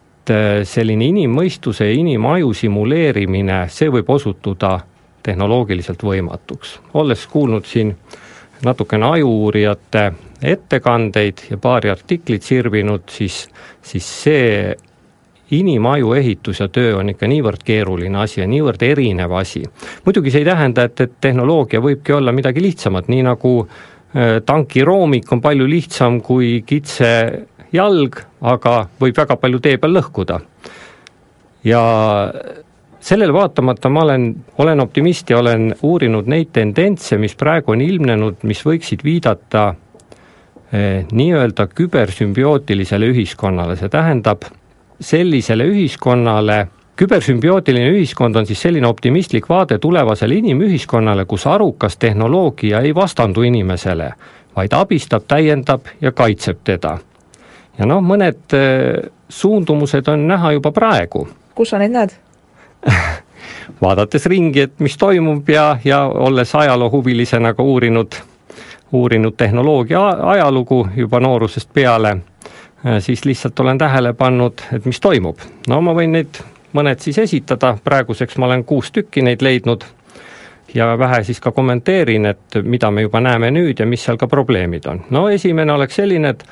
[0.64, 4.78] selline inimmõistuse ja inimaju simuleerimine, see võib osutuda
[5.24, 6.78] tehnoloogiliselt võimatuks.
[6.94, 7.94] olles kuulnud siin
[8.64, 13.48] natukene ajuuurijate ettekandeid ja paari artiklit sirvinud, siis,
[13.82, 14.74] siis see
[15.50, 19.62] inimaju ehitus ja töö on ikka niivõrd keeruline asi ja niivõrd erinev asi.
[20.04, 25.32] muidugi see ei tähenda, et, et tehnoloogia võibki olla midagi lihtsamat, nii nagu äh, tankiroomik
[25.32, 27.10] on palju lihtsam kui kitse
[27.74, 30.40] jalg, aga võib väga palju tee peal lõhkuda.
[31.64, 31.80] ja
[33.04, 38.44] sellele vaatamata ma olen, olen optimist ja olen uurinud neid tendentse, mis praegu on ilmnenud,
[38.48, 39.74] mis võiksid viidata
[40.72, 44.46] eh, nii-öelda kübersümbiootilisele ühiskonnale, see tähendab
[45.00, 52.94] sellisele ühiskonnale, kübersümbiootiline ühiskond on siis selline optimistlik vaade tulevasele inimühiskonnale, kus arukas tehnoloogia ei
[52.94, 54.12] vastandu inimesele,
[54.56, 56.98] vaid abistab, täiendab ja kaitseb teda
[57.78, 61.28] ja noh, mõned äh, suundumused on näha juba praegu.
[61.54, 62.14] kus sa neid näed
[63.84, 68.14] vaadates ringi, et mis toimub ja, ja olles ajaloohuvilisena ka uurinud,
[68.92, 72.16] uurinud tehnoloogia ajalugu juba noorusest peale,
[72.86, 75.38] äh, siis lihtsalt olen tähele pannud, et mis toimub.
[75.68, 76.42] no ma võin neid
[76.74, 79.84] mõned siis esitada, praeguseks ma olen kuus tükki neid leidnud
[80.74, 84.26] ja vähe siis ka kommenteerin, et mida me juba näeme nüüd ja mis seal ka
[84.26, 85.04] probleemid on.
[85.10, 86.46] no esimene oleks selline, et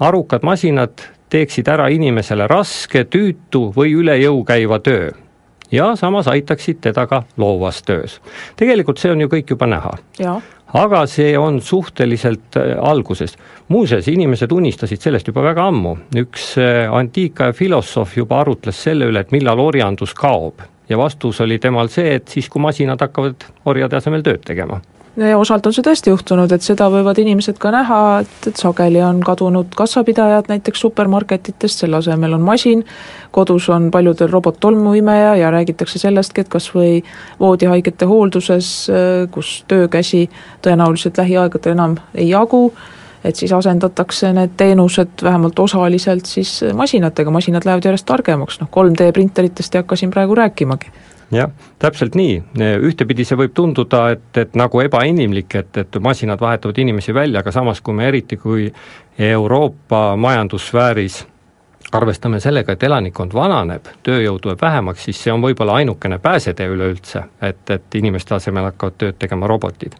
[0.00, 5.10] arukad masinad teeksid ära inimesele raske, tüütu või üle jõu käiva töö
[5.74, 8.20] ja samas aitaksid teda ka loovas töös.
[8.56, 9.94] tegelikult see on ju kõik juba näha.
[10.74, 13.36] aga see on suhteliselt äh, alguses.
[13.68, 19.20] muuseas, inimesed unistasid sellest juba väga ammu, üks äh, antiikaja filosoof juba arutles selle üle,
[19.20, 23.96] et millal orjandus kaob ja vastus oli temal see, et siis, kui masinad hakkavad orjade
[23.96, 24.80] asemel tööd tegema
[25.16, 29.02] ja osalt on see tõesti juhtunud, et seda võivad inimesed ka näha, et, et sageli
[29.04, 32.82] on kadunud kassapidajad näiteks supermarketitest, selle asemel on masin,
[33.34, 36.98] kodus on paljudel robot-tolmuimeja ja räägitakse sellestki, et kas või
[37.40, 38.74] voodihaigete hoolduses,
[39.34, 40.26] kus töökäsi
[40.66, 42.66] tõenäoliselt lähiaegadel enam ei jagu,
[43.24, 49.12] et siis asendatakse need teenused vähemalt osaliselt siis masinatega, masinad lähevad järjest targemaks, noh 3D
[49.14, 50.92] printeritest ei hakka siin praegu rääkimagi
[51.34, 52.38] jah, täpselt nii,
[52.88, 57.52] ühtepidi see võib tunduda, et, et nagu ebainimlik, et, et masinad vahetavad inimesi välja, aga
[57.54, 58.70] samas, kui me eriti, kui
[59.18, 61.24] Euroopa majandussfääris
[61.94, 67.22] arvestame sellega, et elanikkond vananeb, tööjõud tuleb vähemaks, siis see on võib-olla ainukene pääsetee üleüldse,
[67.42, 69.94] et, et inimeste asemel hakkavad tööd tegema robotid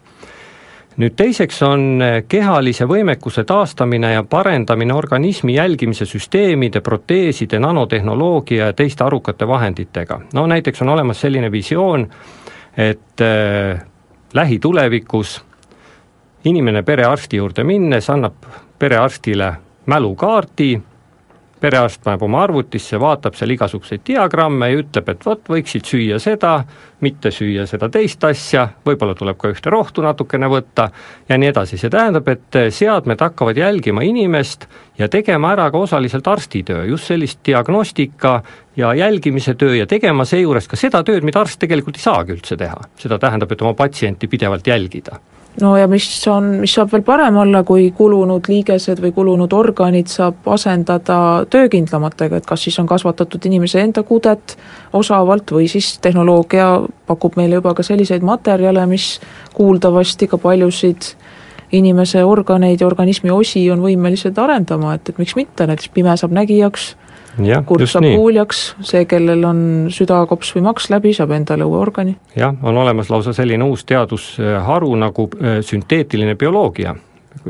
[0.97, 8.72] nüüd teiseks on eh, kehalise võimekuse taastamine ja parendamine organismi jälgimise süsteemide, proteeside, nanotehnoloogia ja
[8.72, 10.20] teiste arukate vahenditega.
[10.34, 12.09] no näiteks on olemas selline visioon,
[12.76, 13.82] et äh,
[14.34, 15.45] lähitulevikus
[16.45, 18.34] inimene perearsti juurde minnes annab
[18.78, 19.55] perearstile
[19.86, 20.80] mälukaardi,
[21.61, 26.55] perearst paneb oma arvutisse, vaatab seal igasuguseid diagramme ja ütleb, et vot, võiksid süüa seda,
[27.05, 30.89] mitte süüa seda teist asja, võib-olla tuleb ka ühte rohtu natukene võtta
[31.29, 36.29] ja nii edasi, see tähendab, et seadmed hakkavad jälgima inimest ja tegema ära ka osaliselt
[36.29, 38.41] arstitöö, just sellist diagnostika
[38.77, 42.59] ja jälgimise töö ja tegema seejuures ka seda tööd, mida arst tegelikult ei saagi üldse
[42.61, 42.81] teha.
[42.99, 45.21] seda tähendab, et oma patsienti pidevalt jälgida
[45.61, 50.11] no ja mis on, mis saab veel parem olla, kui kulunud liigesed või kulunud organid
[50.11, 51.19] saab asendada
[51.51, 54.57] töökindlamatega, et kas siis on kasvatatud inimese enda kudet
[54.93, 56.69] osavalt või siis tehnoloogia
[57.07, 59.19] pakub meile juba ka selliseid materjale, mis
[59.55, 61.15] kuuldavasti ka paljusid
[61.75, 66.35] inimese organeid ja organismi osi on võimelised arendama, et, et miks mitte, näiteks pime saab
[66.37, 66.95] nägijaks
[67.66, 68.16] kurt saab nii.
[68.18, 69.64] kuuljaks, see, kellel on
[69.95, 72.16] südakops või maks läbi, saab endale uue organi.
[72.37, 76.95] jah, on olemas lausa selline uus teadusharu nagu äh, sünteetiline bioloogia,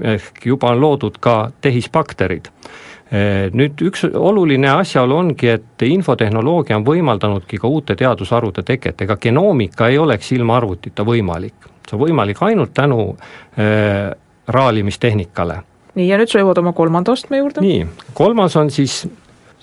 [0.00, 6.86] ehk juba on loodud ka tehisbakterid äh, nüüd üks oluline asjaolu ongi, et infotehnoloogia on
[6.86, 11.70] võimaldanudki ka uute teadusharude teket, ega genoomika ei oleks ilma arvutita võimalik.
[11.84, 13.10] see on võimalik ainult tänu
[13.58, 14.14] äh,
[14.48, 15.60] raalimistehnikale.
[15.94, 17.60] nii, ja nüüd sa jõuad oma kolmanda astme juurde?
[17.60, 19.04] nii, kolmas on siis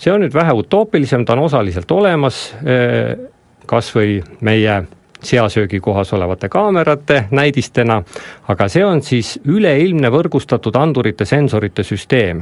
[0.01, 3.17] see on nüüd vähe utoopilisem, ta on osaliselt olemas, eh,
[3.69, 4.81] kas või meie
[5.21, 8.01] seasöögikohas olevate kaamerate näidistena,
[8.49, 12.41] aga see on siis üleilmne võrgustatud andurite sensorite süsteem,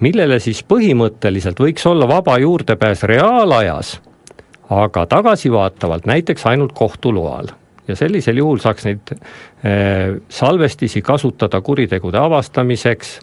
[0.00, 3.96] millele siis põhimõtteliselt võiks olla vaba juurdepääs reaalajas,
[4.70, 7.50] aga tagasivaatavalt näiteks ainult kohtu loal
[7.88, 13.16] ja sellisel juhul saaks neid eh, salvestisi kasutada kuritegude avastamiseks,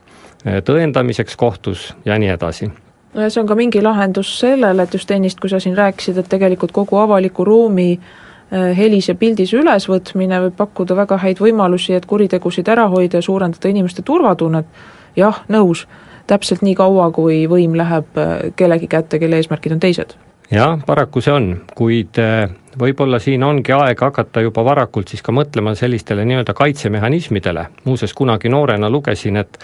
[0.44, 2.74] eh, tõendamiseks kohtus ja nii edasi
[3.16, 6.74] see on ka mingi lahendus sellele, et just ennist, kui sa siin rääkisid, et tegelikult
[6.76, 12.68] kogu avaliku ruumi äh, helis ja pildis ülesvõtmine võib pakkuda väga häid võimalusi, et kuritegusid
[12.72, 14.68] ära hoida ja suurendada inimeste turvatunnet,
[15.16, 15.86] jah, nõus,
[16.28, 20.16] täpselt nii kaua, kui võim läheb äh, kellegi kätte, kelle eesmärgid on teised.
[20.52, 22.46] Jah, paraku see on, kuid äh,
[22.78, 28.52] võib-olla siin ongi aeg hakata juba varakult siis ka mõtlema sellistele nii-öelda kaitsemehhanismidele, muuseas kunagi
[28.54, 29.58] noorena lugesin, et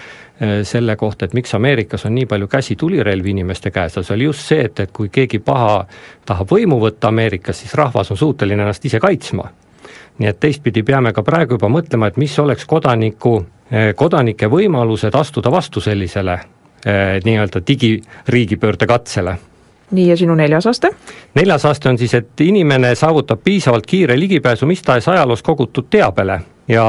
[0.64, 4.64] selle kohta, et miks Ameerikas on nii palju käsitulirelvi inimeste käes, see oli just see,
[4.64, 5.84] et, et kui keegi paha
[6.26, 9.50] tahab võimu võtta Ameerikas, siis rahvas on suuteline ennast ise kaitsma.
[10.18, 13.36] nii et teistpidi peame ka praegu juba mõtlema, et mis oleks kodaniku,
[13.72, 16.40] äh, kodanike võimalused astuda vastu sellisele
[16.82, 19.36] nii-öelda digiriigipöörde katsele
[19.92, 20.90] nii, ja sinu neljas aste?
[21.34, 26.40] neljas aste on siis, et inimene saavutab piisavalt kiire ligipääsu mis tahes ajaloos kogutud teabele.
[26.70, 26.84] Ja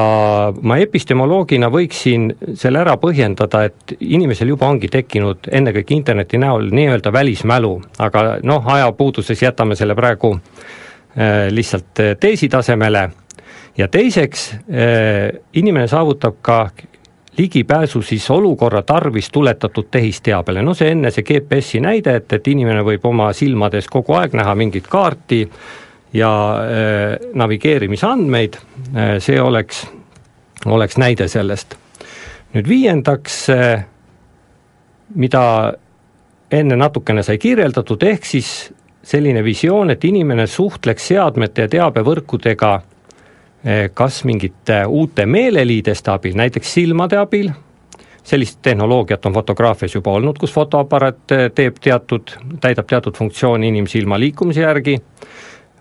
[0.61, 7.11] ma epistemoloogina võiksin selle ära põhjendada, et inimesel juba ongi tekkinud ennekõike interneti näol nii-öelda
[7.13, 13.09] välismälu, aga noh, ajapuuduses jätame selle praegu äh, lihtsalt äh, teesi tasemele
[13.77, 16.59] ja teiseks äh,, inimene saavutab ka
[17.37, 22.83] ligipääsu siis olukorra tarvis tuletatud tehisteabele, no see enne see GPS-i näide, et, et inimene
[22.85, 25.41] võib oma silmades kogu aeg näha mingit kaarti
[26.13, 29.85] ja äh, navigeerimisandmeid äh,, see oleks,
[30.65, 31.75] oleks näide sellest.
[32.53, 33.85] nüüd viiendaks äh,,
[35.15, 35.73] mida
[36.53, 38.73] enne natukene sai kirjeldatud, ehk siis
[39.03, 42.73] selline visioon, et inimene suhtleks seadmete ja teabevõrkudega
[43.93, 47.51] kas mingite uute meeleliideste abil, näiteks silmade abil
[48.23, 53.99] sellist tehnoloogiat on fotograafias juba olnud, kus fotoaparaat äh, teeb teatud, täidab teatud funktsiooni inimese
[53.99, 54.97] ilma liikumise järgi,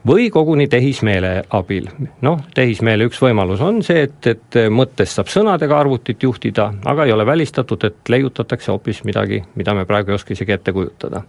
[0.06, 1.86] või koguni tehismeele abil.
[2.20, 7.12] noh, tehismeele üks võimalus on see, et, et mõttest saab sõnadega arvutit juhtida, aga ei
[7.12, 11.22] ole välistatud, et leiutatakse hoopis midagi, mida me praegu ei oska isegi ette kujutada.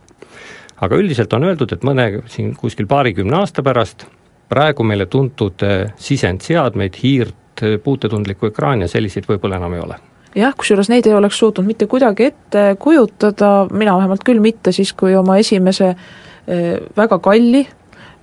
[0.82, 4.08] aga üldiselt on öeldud, et mõne siin kuskil paarikümne aasta pärast
[4.54, 7.39] praegu meile tuntud eh, sisendseadmeid, hiirt,
[7.84, 9.99] puutetundlikku ekraani ja selliseid võib-olla enam ei ole
[10.36, 14.93] jah, kusjuures neid ei oleks suutnud mitte kuidagi ette kujutada, mina vähemalt küll mitte, siis
[14.97, 17.64] kui oma esimese eh, väga kalli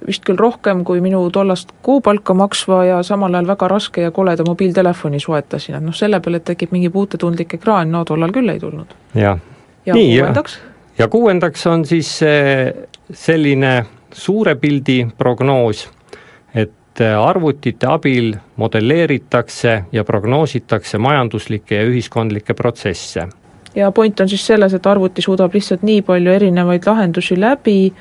[0.07, 4.47] vist küll rohkem kui minu tollast kuupalka maksva ja samal ajal väga raske ja koleda
[4.49, 8.97] mobiiltelefoni soetasin, et noh, selle peale, tekib mingi puutetundlik ekraan, no tollal küll ei tulnud.
[9.15, 9.39] jah.
[9.87, 10.59] ja Nii, kuuendaks?
[10.99, 12.17] ja kuuendaks on siis
[13.13, 13.75] selline
[14.13, 15.89] suure pildi prognoos,
[17.01, 23.29] et arvutite abil modelleeritakse ja prognoositakse majanduslikke ja ühiskondlikke protsesse.
[23.75, 27.93] ja point on siis selles, et arvuti suudab lihtsalt nii palju erinevaid lahendusi läbi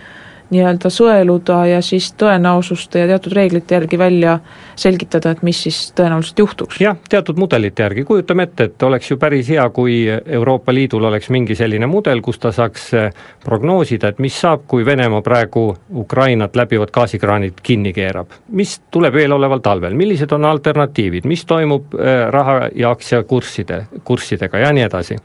[0.50, 4.40] nii-öelda sõeluda ja siis tõenäosuste ja teatud reeglite järgi välja
[4.80, 6.80] selgitada, et mis siis tõenäoliselt juhtuks.
[6.82, 11.30] jah, teatud mudelite järgi, kujutame ette, et oleks ju päris hea, kui Euroopa Liidul oleks
[11.30, 13.10] mingi selline mudel, kus ta saaks eh,
[13.46, 18.38] prognoosida, et mis saab, kui Venemaa praegu Ukrainat läbivad gaasikraanid kinni keerab.
[18.50, 24.74] mis tuleb eeloleval talvel, millised on alternatiivid, mis toimub eh, raha ja aktsiakursside, kurssidega ja
[24.74, 25.18] nii edasi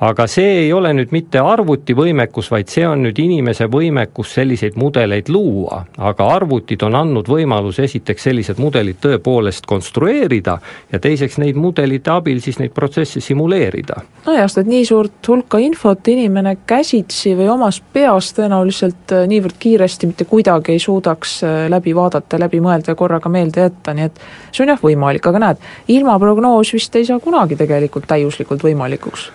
[0.00, 5.30] aga see ei ole nüüd mitte arvutivõimekus, vaid see on nüüd inimese võimekus selliseid mudeleid
[5.32, 10.58] luua, aga arvutid on andnud võimaluse esiteks sellised mudelid tõepoolest konstrueerida
[10.92, 14.02] ja teiseks neid mudelite abil siis neid protsesse simuleerida.
[14.26, 19.56] nojah, sest et nii suurt hulka infot inimene käsitsi või omas peas tõenäoliselt äh, niivõrd
[19.58, 24.10] kiiresti mitte kuidagi ei suudaks äh, läbi vaadata, läbi mõelda ja korraga meelde jätta, nii
[24.10, 24.20] et
[24.50, 29.30] see on jah võimalik, aga näed, ilma prognoos vist ei saa kunagi tegelikult täiuslikult võimalikuks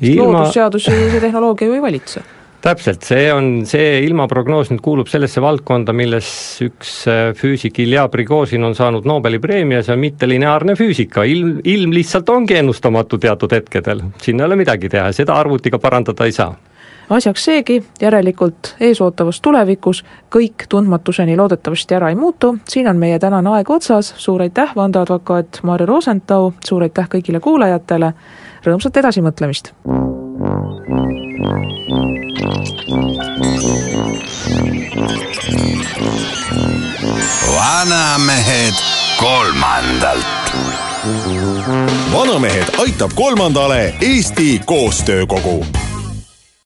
[0.00, 0.32] ilma...
[0.32, 2.22] loodusseadusi see tehnoloogia ju ei valitse.
[2.66, 6.28] Täpselt, see on, see ilmaprognoos nüüd kuulub sellesse valdkonda, milles
[6.64, 11.94] üks äh, füüsik Ilja Prigožin on saanud Nobeli preemia, see on mittelineaarne füüsika, ilm, ilm
[11.94, 16.56] lihtsalt ongi ennustamatu teatud hetkedel, siin ei ole midagi teha, seda arvutiga parandada ei saa.
[17.10, 20.00] Asjaks seegi, järelikult eesootavas tulevikus
[20.34, 25.60] kõik tundmatuseni loodetavasti ära ei muutu, siin on meie tänane aeg otsas, suur aitäh, vandeadvokaat
[25.62, 28.10] Marju Rosenthal, suur aitäh kõigile kuulajatele,
[28.66, 29.72] rõõmsat edasimõtlemist!
[37.56, 38.74] vanamehed
[39.20, 40.26] kolmandalt.
[42.12, 45.66] vanamehed aitab kolmandale Eesti Koostöökogu